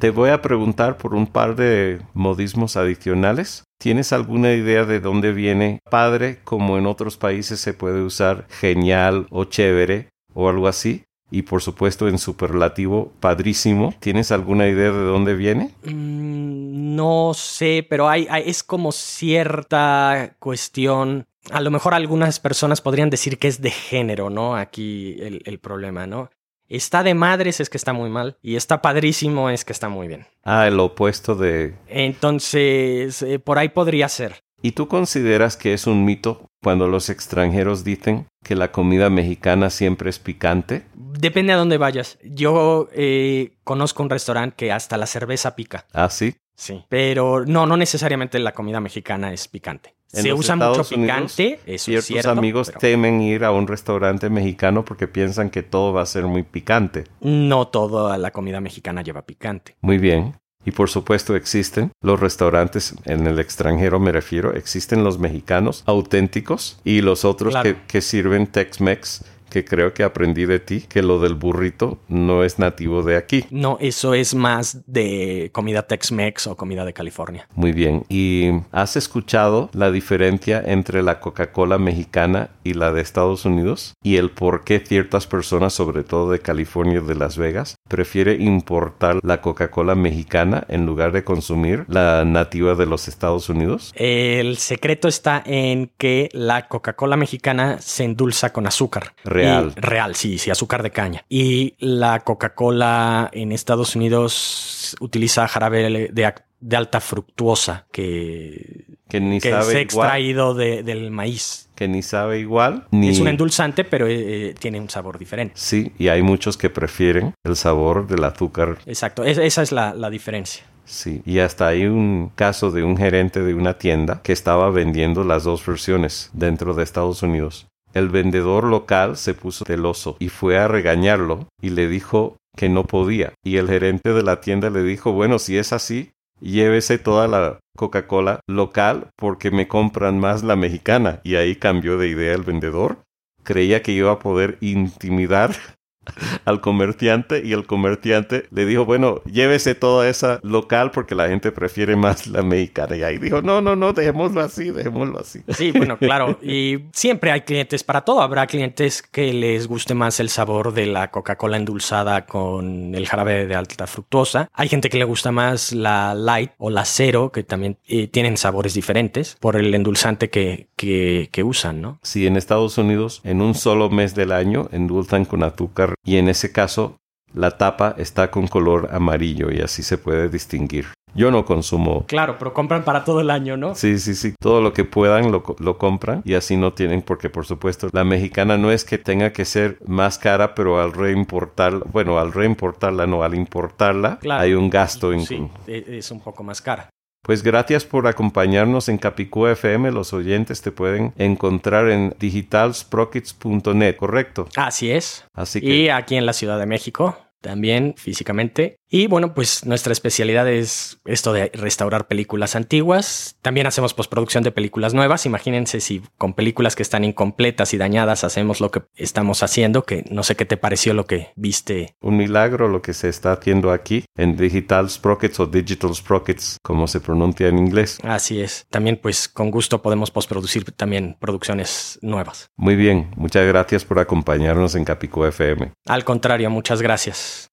Te 0.00 0.10
voy 0.10 0.30
a 0.30 0.42
preguntar 0.42 0.98
por 0.98 1.14
un 1.14 1.28
par 1.28 1.54
de 1.54 2.00
modismos 2.12 2.76
adicionales. 2.76 3.62
¿Tienes 3.78 4.12
alguna 4.12 4.52
idea 4.52 4.84
de 4.84 4.98
dónde 4.98 5.32
viene 5.32 5.78
padre, 5.88 6.40
como 6.42 6.76
en 6.76 6.86
otros 6.86 7.16
países 7.16 7.60
se 7.60 7.72
puede 7.72 8.02
usar 8.02 8.48
genial 8.48 9.28
o 9.30 9.44
chévere 9.44 10.08
o 10.34 10.48
algo 10.48 10.66
así? 10.66 11.04
Y 11.30 11.42
por 11.42 11.62
supuesto 11.62 12.08
en 12.08 12.18
superlativo, 12.18 13.12
padrísimo. 13.20 13.94
¿Tienes 14.00 14.32
alguna 14.32 14.66
idea 14.66 14.90
de 14.90 15.04
dónde 15.04 15.36
viene? 15.36 15.70
Mm, 15.84 16.96
no 16.96 17.32
sé, 17.32 17.86
pero 17.88 18.08
hay, 18.08 18.26
es 18.44 18.64
como 18.64 18.90
cierta 18.90 20.34
cuestión 20.40 21.26
a 21.50 21.60
lo 21.60 21.70
mejor 21.70 21.94
algunas 21.94 22.40
personas 22.40 22.80
podrían 22.80 23.10
decir 23.10 23.38
que 23.38 23.48
es 23.48 23.60
de 23.60 23.70
género, 23.70 24.30
¿no? 24.30 24.56
Aquí 24.56 25.16
el, 25.20 25.58
problema, 25.58 26.06
¿no? 26.06 26.30
Está 26.68 27.02
de 27.02 27.14
madres 27.14 27.60
es 27.60 27.68
que 27.68 27.76
está 27.76 27.92
muy 27.92 28.08
mal 28.08 28.38
y 28.40 28.56
está 28.56 28.80
padrísimo 28.80 29.50
es 29.50 29.64
que 29.64 29.72
está 29.72 29.88
muy 29.88 30.08
bien. 30.08 30.26
Ah, 30.42 30.66
el 30.66 30.80
opuesto 30.80 31.34
de... 31.34 31.74
Entonces, 31.86 33.22
eh, 33.22 33.38
por 33.38 33.58
ahí 33.58 33.68
podría 33.68 34.08
ser. 34.08 34.42
¿Y 34.62 34.72
tú 34.72 34.86
consideras 34.86 35.56
que 35.56 35.74
es 35.74 35.88
un 35.88 36.04
mito 36.04 36.48
cuando 36.62 36.86
los 36.86 37.10
extranjeros 37.10 37.82
dicen 37.82 38.28
que 38.44 38.54
la 38.54 38.70
comida 38.70 39.10
mexicana 39.10 39.70
siempre 39.70 40.08
es 40.08 40.20
picante? 40.20 40.86
Depende 40.94 41.52
a 41.52 41.56
dónde 41.56 41.78
vayas. 41.78 42.18
Yo 42.22 42.88
eh, 42.92 43.56
conozco 43.64 44.04
un 44.04 44.10
restaurante 44.10 44.54
que 44.56 44.72
hasta 44.72 44.96
la 44.96 45.06
cerveza 45.06 45.56
pica. 45.56 45.84
Ah, 45.92 46.08
sí. 46.08 46.36
Sí, 46.54 46.84
pero 46.88 47.44
no, 47.44 47.66
no 47.66 47.76
necesariamente 47.76 48.38
la 48.38 48.52
comida 48.52 48.78
mexicana 48.78 49.32
es 49.32 49.48
picante. 49.48 49.96
Se 50.12 50.32
usa 50.32 50.56
mucho 50.56 50.84
picante, 50.84 51.58
eso 51.64 51.86
ciertos 51.86 52.04
es 52.04 52.06
cierto, 52.06 52.30
amigos 52.30 52.70
temen 52.78 53.22
ir 53.22 53.44
a 53.44 53.50
un 53.50 53.66
restaurante 53.66 54.28
mexicano 54.28 54.84
porque 54.84 55.08
piensan 55.08 55.48
que 55.48 55.62
todo 55.62 55.94
va 55.94 56.02
a 56.02 56.06
ser 56.06 56.26
muy 56.26 56.42
picante. 56.42 57.04
No 57.20 57.68
toda 57.68 58.18
la 58.18 58.30
comida 58.30 58.60
mexicana 58.60 59.02
lleva 59.02 59.22
picante. 59.22 59.76
Muy 59.80 59.96
bien. 59.96 60.34
Y 60.64 60.70
por 60.70 60.90
supuesto 60.90 61.34
existen 61.34 61.92
los 62.02 62.20
restaurantes 62.20 62.94
en 63.04 63.26
el 63.26 63.40
extranjero, 63.40 63.98
me 63.98 64.12
refiero, 64.12 64.54
existen 64.54 65.02
los 65.02 65.18
mexicanos 65.18 65.82
auténticos 65.86 66.78
y 66.84 67.00
los 67.00 67.24
otros 67.24 67.56
que, 67.62 67.76
que 67.88 68.00
sirven 68.00 68.46
Tex-Mex 68.46 69.24
que 69.52 69.66
creo 69.66 69.92
que 69.92 70.02
aprendí 70.02 70.46
de 70.46 70.60
ti, 70.60 70.80
que 70.88 71.02
lo 71.02 71.20
del 71.20 71.34
burrito 71.34 71.98
no 72.08 72.42
es 72.42 72.58
nativo 72.58 73.02
de 73.02 73.16
aquí. 73.16 73.44
No, 73.50 73.76
eso 73.80 74.14
es 74.14 74.34
más 74.34 74.80
de 74.86 75.50
comida 75.52 75.86
Tex-Mex 75.86 76.46
o 76.46 76.56
comida 76.56 76.86
de 76.86 76.94
California. 76.94 77.46
Muy 77.54 77.72
bien. 77.72 78.04
¿Y 78.08 78.48
has 78.70 78.96
escuchado 78.96 79.68
la 79.74 79.90
diferencia 79.90 80.62
entre 80.64 81.02
la 81.02 81.20
Coca-Cola 81.20 81.76
mexicana 81.76 82.48
y 82.64 82.72
la 82.72 82.92
de 82.92 83.02
Estados 83.02 83.44
Unidos? 83.44 83.92
Y 84.02 84.16
el 84.16 84.30
por 84.30 84.64
qué 84.64 84.80
ciertas 84.80 85.26
personas, 85.26 85.74
sobre 85.74 86.02
todo 86.02 86.30
de 86.30 86.38
California 86.38 87.02
y 87.04 87.06
de 87.06 87.14
Las 87.14 87.36
Vegas, 87.36 87.76
prefiere 87.88 88.36
importar 88.36 89.18
la 89.22 89.42
Coca-Cola 89.42 89.94
mexicana 89.94 90.64
en 90.68 90.86
lugar 90.86 91.12
de 91.12 91.24
consumir 91.24 91.84
la 91.88 92.24
nativa 92.24 92.74
de 92.74 92.86
los 92.86 93.06
Estados 93.06 93.50
Unidos? 93.50 93.92
El 93.96 94.56
secreto 94.56 95.08
está 95.08 95.42
en 95.44 95.90
que 95.98 96.30
la 96.32 96.68
Coca-Cola 96.68 97.18
mexicana 97.18 97.76
se 97.80 98.04
endulza 98.04 98.50
con 98.50 98.66
azúcar. 98.66 99.12
Real. 99.24 99.41
Real, 99.76 100.14
sí, 100.14 100.38
sí, 100.38 100.50
azúcar 100.50 100.82
de 100.82 100.90
caña. 100.90 101.24
Y 101.28 101.74
la 101.78 102.20
Coca-Cola 102.20 103.30
en 103.32 103.52
Estados 103.52 103.96
Unidos 103.96 104.96
utiliza 105.00 105.48
jarabe 105.48 106.10
de, 106.12 106.76
alta 106.76 107.00
fructuosa 107.00 107.86
que, 107.90 108.86
que, 109.08 109.20
ni 109.20 109.40
que 109.40 109.50
sabe 109.50 109.72
es 109.72 109.78
extraído 109.80 110.54
del 110.54 111.10
maíz. 111.10 111.68
Que 111.74 111.88
ni 111.88 112.02
sabe 112.02 112.38
igual. 112.38 112.86
Ni... 112.90 113.08
Es 113.08 113.18
un 113.18 113.28
endulzante, 113.28 113.84
pero 113.84 114.06
eh, 114.06 114.50
eh, 114.50 114.54
tiene 114.58 114.80
un 114.80 114.88
sabor 114.88 115.18
diferente. 115.18 115.54
Sí, 115.56 115.92
y 115.98 116.08
hay 116.08 116.22
muchos 116.22 116.56
que 116.56 116.70
prefieren 116.70 117.34
el 117.44 117.56
sabor 117.56 118.06
del 118.06 118.24
azúcar. 118.24 118.78
Exacto, 118.86 119.24
esa 119.24 119.62
es 119.62 119.72
la, 119.72 119.94
la 119.94 120.10
diferencia. 120.10 120.64
Sí, 120.84 121.22
y 121.24 121.38
hasta 121.38 121.68
hay 121.68 121.86
un 121.86 122.32
caso 122.34 122.70
de 122.70 122.82
un 122.82 122.96
gerente 122.96 123.42
de 123.42 123.54
una 123.54 123.78
tienda 123.78 124.20
que 124.22 124.32
estaba 124.32 124.70
vendiendo 124.70 125.24
las 125.24 125.44
dos 125.44 125.64
versiones 125.64 126.30
dentro 126.32 126.74
de 126.74 126.82
Estados 126.82 127.22
Unidos. 127.22 127.66
El 127.94 128.08
vendedor 128.08 128.64
local 128.64 129.16
se 129.16 129.34
puso 129.34 129.64
celoso 129.66 130.16
y 130.18 130.28
fue 130.28 130.58
a 130.58 130.68
regañarlo 130.68 131.46
y 131.60 131.70
le 131.70 131.88
dijo 131.88 132.36
que 132.56 132.68
no 132.68 132.84
podía. 132.84 133.34
Y 133.44 133.56
el 133.56 133.68
gerente 133.68 134.12
de 134.12 134.22
la 134.22 134.40
tienda 134.40 134.70
le 134.70 134.82
dijo, 134.82 135.12
bueno, 135.12 135.38
si 135.38 135.58
es 135.58 135.72
así, 135.72 136.12
llévese 136.40 136.98
toda 136.98 137.28
la 137.28 137.60
Coca-Cola 137.76 138.40
local 138.48 139.08
porque 139.16 139.50
me 139.50 139.68
compran 139.68 140.18
más 140.18 140.42
la 140.42 140.56
mexicana. 140.56 141.20
Y 141.22 141.36
ahí 141.36 141.56
cambió 141.56 141.98
de 141.98 142.08
idea 142.08 142.34
el 142.34 142.42
vendedor. 142.42 142.98
Creía 143.42 143.82
que 143.82 143.92
iba 143.92 144.12
a 144.12 144.18
poder 144.18 144.56
intimidar 144.60 145.54
al 146.44 146.60
comerciante 146.60 147.42
y 147.44 147.52
el 147.52 147.66
comerciante 147.66 148.46
le 148.50 148.66
dijo, 148.66 148.84
bueno, 148.84 149.22
llévese 149.24 149.74
toda 149.74 150.08
esa 150.08 150.40
local 150.42 150.90
porque 150.90 151.14
la 151.14 151.28
gente 151.28 151.52
prefiere 151.52 151.96
más 151.96 152.26
la 152.26 152.42
mexicana. 152.42 152.96
Y 152.96 153.02
ahí 153.02 153.18
dijo, 153.18 153.42
no, 153.42 153.60
no, 153.60 153.76
no, 153.76 153.92
dejémoslo 153.92 154.40
así, 154.40 154.70
dejémoslo 154.70 155.20
así. 155.20 155.40
Sí, 155.48 155.72
bueno, 155.72 155.96
claro. 155.98 156.38
Y 156.42 156.84
siempre 156.92 157.30
hay 157.30 157.42
clientes 157.42 157.84
para 157.84 158.02
todo. 158.02 158.20
Habrá 158.20 158.46
clientes 158.46 159.02
que 159.02 159.32
les 159.32 159.66
guste 159.66 159.94
más 159.94 160.20
el 160.20 160.28
sabor 160.28 160.72
de 160.72 160.86
la 160.86 161.10
Coca-Cola 161.10 161.56
endulzada 161.56 162.26
con 162.26 162.94
el 162.94 163.06
jarabe 163.06 163.46
de 163.46 163.54
alta 163.54 163.86
fructosa. 163.86 164.50
Hay 164.52 164.68
gente 164.68 164.88
que 164.88 164.98
le 164.98 165.04
gusta 165.04 165.32
más 165.32 165.72
la 165.72 166.14
light 166.14 166.52
o 166.58 166.70
la 166.70 166.84
cero, 166.84 167.30
que 167.32 167.42
también 167.42 167.78
eh, 167.86 168.08
tienen 168.08 168.36
sabores 168.36 168.74
diferentes 168.74 169.36
por 169.40 169.56
el 169.56 169.74
endulzante 169.74 170.30
que, 170.30 170.68
que, 170.76 171.28
que 171.32 171.42
usan, 171.42 171.80
¿no? 171.80 171.98
Sí, 172.02 172.26
en 172.26 172.36
Estados 172.36 172.78
Unidos, 172.78 173.20
en 173.24 173.40
un 173.40 173.54
solo 173.54 173.90
mes 173.90 174.14
del 174.14 174.32
año, 174.32 174.68
endulzan 174.72 175.24
con 175.24 175.42
azúcar 175.42 175.94
y 176.04 176.16
en 176.16 176.28
ese 176.28 176.52
caso 176.52 176.96
la 177.34 177.52
tapa 177.52 177.94
está 177.96 178.30
con 178.30 178.46
color 178.46 178.88
amarillo 178.92 179.50
y 179.50 179.60
así 179.60 179.82
se 179.82 179.96
puede 179.98 180.28
distinguir. 180.28 180.86
Yo 181.14 181.30
no 181.30 181.44
consumo. 181.44 182.04
Claro, 182.06 182.36
pero 182.38 182.54
compran 182.54 182.84
para 182.84 183.04
todo 183.04 183.20
el 183.20 183.28
año, 183.30 183.56
¿no? 183.58 183.74
Sí, 183.74 183.98
sí, 183.98 184.14
sí. 184.14 184.34
Todo 184.40 184.62
lo 184.62 184.72
que 184.72 184.84
puedan 184.84 185.30
lo, 185.30 185.42
lo, 185.58 185.76
compran 185.78 186.22
y 186.24 186.34
así 186.34 186.56
no 186.56 186.72
tienen, 186.72 187.02
porque 187.02 187.28
por 187.28 187.44
supuesto 187.44 187.88
la 187.92 188.02
mexicana 188.04 188.56
no 188.56 188.70
es 188.70 188.84
que 188.84 188.96
tenga 188.96 189.30
que 189.32 189.44
ser 189.44 189.78
más 189.86 190.18
cara, 190.18 190.54
pero 190.54 190.80
al 190.80 190.92
reimportarla, 190.94 191.84
bueno, 191.92 192.18
al 192.18 192.32
reimportarla, 192.32 193.06
no, 193.06 193.22
al 193.22 193.34
importarla, 193.34 194.18
Claro. 194.20 194.40
hay 194.42 194.54
un 194.54 194.70
gasto 194.70 195.12
en. 195.12 195.26
Sí, 195.26 195.46
e- 195.66 195.98
es 195.98 196.10
un 196.10 196.20
poco 196.20 196.42
más 196.42 196.62
cara. 196.62 196.88
Pues 197.22 197.44
gracias 197.44 197.84
por 197.84 198.08
acompañarnos 198.08 198.88
en 198.88 198.98
Capicú 198.98 199.46
FM. 199.46 199.92
Los 199.92 200.12
oyentes 200.12 200.60
te 200.60 200.72
pueden 200.72 201.14
encontrar 201.16 201.88
en 201.88 202.16
digitalsprockets.net, 202.18 203.94
¿correcto? 203.94 204.48
Así 204.56 204.90
es. 204.90 205.24
Así 205.32 205.60
que 205.60 205.68
Y 205.68 205.88
aquí 205.88 206.16
en 206.16 206.26
la 206.26 206.32
Ciudad 206.32 206.58
de 206.58 206.66
México, 206.66 207.16
también 207.40 207.94
físicamente. 207.96 208.80
Y 208.94 209.06
bueno, 209.06 209.32
pues 209.32 209.64
nuestra 209.64 209.94
especialidad 209.94 210.46
es 210.46 211.00
esto 211.06 211.32
de 211.32 211.50
restaurar 211.54 212.08
películas 212.08 212.56
antiguas. 212.56 213.38
También 213.40 213.66
hacemos 213.66 213.94
postproducción 213.94 214.44
de 214.44 214.52
películas 214.52 214.92
nuevas. 214.92 215.24
Imagínense 215.24 215.80
si 215.80 216.02
con 216.18 216.34
películas 216.34 216.76
que 216.76 216.82
están 216.82 217.02
incompletas 217.02 217.72
y 217.72 217.78
dañadas 217.78 218.22
hacemos 218.22 218.60
lo 218.60 218.70
que 218.70 218.82
estamos 218.94 219.42
haciendo, 219.42 219.84
que 219.84 220.04
no 220.10 220.22
sé 220.22 220.36
qué 220.36 220.44
te 220.44 220.58
pareció 220.58 220.92
lo 220.92 221.06
que 221.06 221.30
viste. 221.36 221.96
un 222.02 222.18
milagro 222.18 222.68
lo 222.68 222.82
que 222.82 222.92
se 222.92 223.08
está 223.08 223.32
haciendo 223.32 223.70
aquí 223.70 224.04
en 224.14 224.36
Digital 224.36 224.90
Sprockets 224.90 225.40
o 225.40 225.46
Digital 225.46 225.94
Sprockets, 225.94 226.58
como 226.62 226.86
se 226.86 227.00
pronuncia 227.00 227.48
en 227.48 227.56
inglés. 227.56 227.98
Así 228.02 228.42
es. 228.42 228.66
También 228.68 228.98
pues 229.00 229.26
con 229.26 229.50
gusto 229.50 229.80
podemos 229.80 230.10
postproducir 230.10 230.70
también 230.72 231.16
producciones 231.18 231.98
nuevas. 232.02 232.50
Muy 232.58 232.76
bien, 232.76 233.10
muchas 233.16 233.46
gracias 233.46 233.86
por 233.86 233.98
acompañarnos 233.98 234.74
en 234.74 234.84
Capicú 234.84 235.24
FM. 235.24 235.72
Al 235.86 236.04
contrario, 236.04 236.50
muchas 236.50 236.82
gracias. 236.82 237.51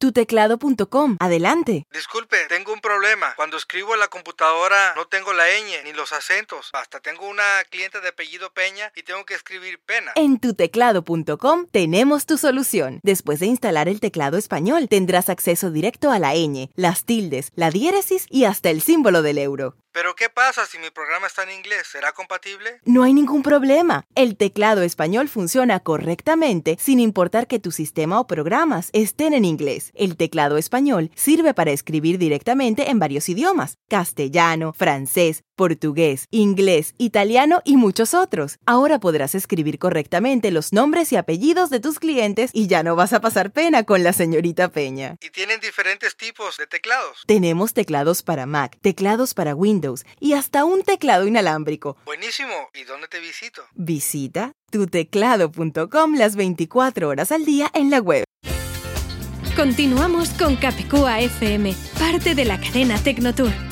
Tuteclado.com. 0.00 1.18
Adelante. 1.20 1.86
Disculpe, 1.92 2.38
tengo 2.48 2.72
un 2.72 2.80
problema. 2.80 3.34
Cuando 3.36 3.58
escribo 3.58 3.92
en 3.92 4.00
la 4.00 4.08
computadora 4.08 4.94
no 4.96 5.04
tengo 5.04 5.34
la 5.34 5.44
ñ 5.44 5.84
ni 5.84 5.92
los 5.92 6.14
acentos. 6.14 6.70
Hasta 6.72 7.00
tengo 7.00 7.28
una 7.28 7.42
cliente 7.68 8.00
de 8.00 8.08
apellido 8.08 8.50
Peña 8.54 8.90
y 8.96 9.02
tengo 9.02 9.26
que 9.26 9.34
escribir 9.34 9.78
pena. 9.78 10.12
En 10.14 10.40
tuteclado.com 10.40 11.66
tenemos 11.70 12.24
tu 12.24 12.38
solución. 12.38 13.00
Después 13.02 13.40
de 13.40 13.46
instalar 13.46 13.90
el 13.90 14.00
teclado 14.00 14.38
español, 14.38 14.88
tendrás 14.88 15.28
acceso 15.28 15.70
directo 15.70 16.10
a 16.10 16.18
la 16.18 16.32
ñ, 16.32 16.70
las 16.76 17.04
tildes, 17.04 17.52
la 17.54 17.70
diéresis 17.70 18.24
y 18.30 18.44
hasta 18.44 18.70
el 18.70 18.80
símbolo 18.80 19.20
del 19.20 19.36
euro. 19.36 19.76
Pero 19.92 20.14
¿qué 20.14 20.28
pasa 20.28 20.66
si 20.66 20.78
mi 20.78 20.90
programa 20.90 21.26
está 21.26 21.42
en 21.42 21.50
inglés? 21.50 21.88
¿Será 21.90 22.12
compatible? 22.12 22.80
No 22.84 23.02
hay 23.02 23.12
ningún 23.12 23.42
problema. 23.42 24.04
El 24.14 24.36
teclado 24.36 24.82
español 24.82 25.28
funciona 25.28 25.80
correctamente 25.80 26.76
sin 26.78 27.00
importar 27.00 27.48
que 27.48 27.58
tu 27.58 27.72
sistema 27.72 28.20
o 28.20 28.28
programas 28.28 28.90
estén 28.92 29.34
en 29.34 29.44
inglés. 29.44 29.90
El 29.94 30.16
teclado 30.16 30.58
español 30.58 31.10
sirve 31.16 31.54
para 31.54 31.72
escribir 31.72 32.18
directamente 32.18 32.88
en 32.88 33.00
varios 33.00 33.28
idiomas, 33.28 33.78
castellano, 33.88 34.72
francés, 34.74 35.42
portugués, 35.60 36.26
inglés, 36.30 36.94
italiano 36.96 37.60
y 37.66 37.76
muchos 37.76 38.14
otros. 38.14 38.58
Ahora 38.64 38.98
podrás 38.98 39.34
escribir 39.34 39.78
correctamente 39.78 40.50
los 40.50 40.72
nombres 40.72 41.12
y 41.12 41.16
apellidos 41.16 41.68
de 41.68 41.80
tus 41.80 41.98
clientes 41.98 42.50
y 42.54 42.66
ya 42.66 42.82
no 42.82 42.96
vas 42.96 43.12
a 43.12 43.20
pasar 43.20 43.52
pena 43.52 43.84
con 43.84 44.02
la 44.02 44.14
señorita 44.14 44.70
Peña. 44.70 45.16
Y 45.20 45.28
tienen 45.28 45.60
diferentes 45.60 46.16
tipos 46.16 46.56
de 46.56 46.66
teclados. 46.66 47.24
Tenemos 47.26 47.74
teclados 47.74 48.22
para 48.22 48.46
Mac, 48.46 48.78
teclados 48.80 49.34
para 49.34 49.54
Windows 49.54 50.06
y 50.18 50.32
hasta 50.32 50.64
un 50.64 50.82
teclado 50.82 51.26
inalámbrico. 51.26 51.98
Buenísimo. 52.06 52.70
¿Y 52.72 52.84
dónde 52.84 53.08
te 53.08 53.20
visito? 53.20 53.62
Visita 53.74 54.54
tuteclado.com 54.70 56.14
las 56.14 56.36
24 56.36 57.06
horas 57.06 57.32
al 57.32 57.44
día 57.44 57.70
en 57.74 57.90
la 57.90 57.98
web. 57.98 58.24
Continuamos 59.54 60.30
con 60.30 60.56
Capicúa 60.56 61.20
FM, 61.20 61.74
parte 61.98 62.34
de 62.34 62.46
la 62.46 62.58
cadena 62.58 62.96
Tecnotour. 62.96 63.69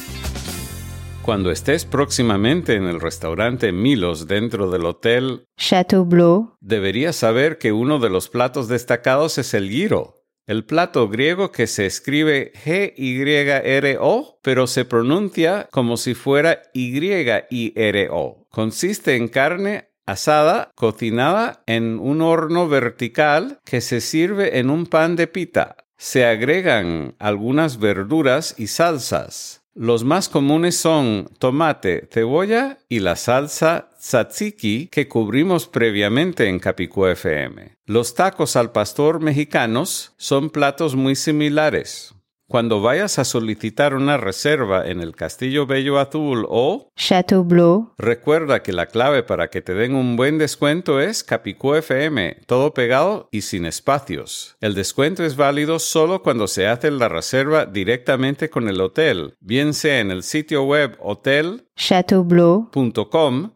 Cuando 1.29 1.51
estés 1.51 1.85
próximamente 1.85 2.75
en 2.75 2.85
el 2.85 3.03
restaurante 3.03 3.71
Milos 3.71 4.29
dentro 4.29 4.71
del 4.71 4.87
hotel, 4.87 5.45
Chateau 5.59 6.07
Bleu, 6.07 6.57
deberías 6.62 7.17
saber 7.17 7.59
que 7.59 7.71
uno 7.71 7.99
de 7.99 8.09
los 8.09 8.31
platos 8.31 8.67
destacados 8.67 9.37
es 9.37 9.53
el 9.53 9.69
gyro, 9.69 10.25
el 10.47 10.64
plato 10.64 11.07
griego 11.11 11.53
que 11.53 11.67
se 11.67 11.85
escribe 11.85 12.53
G-Y-R-O, 12.64 14.38
pero 14.41 14.67
se 14.67 14.87
pronuncia 14.87 15.69
como 15.71 15.99
si 15.99 16.14
fuera 16.14 16.62
Y-I-R-O. 16.73 18.47
Consiste 18.49 19.17
en 19.17 19.29
carne 19.29 19.91
asada, 20.07 20.71
cocinada 20.77 21.62
en 21.67 21.99
un 21.99 22.23
horno 22.23 22.71
vertical 22.71 23.61
que 23.67 23.83
se 23.83 24.01
sirve 24.01 24.61
en 24.61 24.71
un 24.71 24.87
pan 24.87 25.14
de 25.14 25.27
pita. 25.27 25.77
Se 25.99 26.25
agregan 26.25 27.17
algunas 27.19 27.79
verduras 27.79 28.55
y 28.57 28.69
salsas. 28.69 29.59
Los 29.81 30.03
más 30.03 30.29
comunes 30.29 30.77
son 30.77 31.31
tomate, 31.38 32.09
cebolla 32.11 32.79
y 32.88 32.99
la 32.99 33.14
salsa 33.14 33.91
tzatziki 33.97 34.88
que 34.88 35.07
cubrimos 35.07 35.69
previamente 35.69 36.49
en 36.49 36.59
Capicú 36.59 37.07
FM. 37.07 37.77
Los 37.87 38.17
tacos 38.17 38.57
al 38.57 38.73
pastor 38.73 39.21
mexicanos 39.21 40.14
son 40.17 40.51
platos 40.51 40.97
muy 40.97 41.14
similares. 41.14 42.12
Cuando 42.50 42.80
vayas 42.80 43.18
a 43.18 43.26
solicitar 43.26 43.92
una 43.92 44.16
reserva 44.16 44.88
en 44.88 45.02
el 45.02 45.14
Castillo 45.14 45.66
Bello 45.66 45.98
Azul 45.98 46.46
o 46.48 46.88
Chateau 46.96 47.44
Bleu, 47.44 47.92
Recuerda 47.98 48.62
que 48.62 48.72
la 48.72 48.87
clave 48.87 49.22
para 49.22 49.48
que 49.48 49.61
te 49.61 49.74
den 49.74 49.94
un 49.94 50.16
buen 50.16 50.38
descuento 50.38 50.98
es 50.98 51.22
Capicú 51.22 51.74
FM, 51.74 52.38
todo 52.46 52.72
pegado 52.72 53.28
y 53.30 53.42
sin 53.42 53.66
espacios. 53.66 54.56
El 54.62 54.72
descuento 54.72 55.26
es 55.26 55.37
válido 55.37 55.78
solo 55.78 56.22
cuando 56.22 56.48
se 56.48 56.66
hace 56.66 56.90
la 56.90 57.11
reserva 57.11 57.66
directamente 57.66 58.48
con 58.48 58.66
el 58.70 58.80
hotel, 58.80 59.34
bien 59.40 59.74
sea 59.74 60.00
en 60.00 60.11
el 60.11 60.22
sitio 60.22 60.62
web 60.62 60.96
hotel.com 61.00 61.66
Chateau 61.76 62.24
Bleu, 62.24 62.70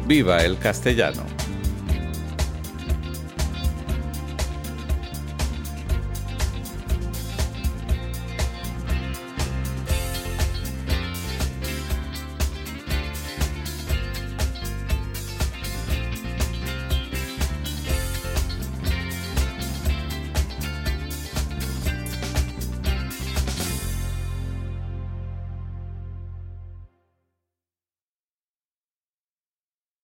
¡Viva 0.06 0.44
el 0.44 0.58
castellano! 0.58 1.37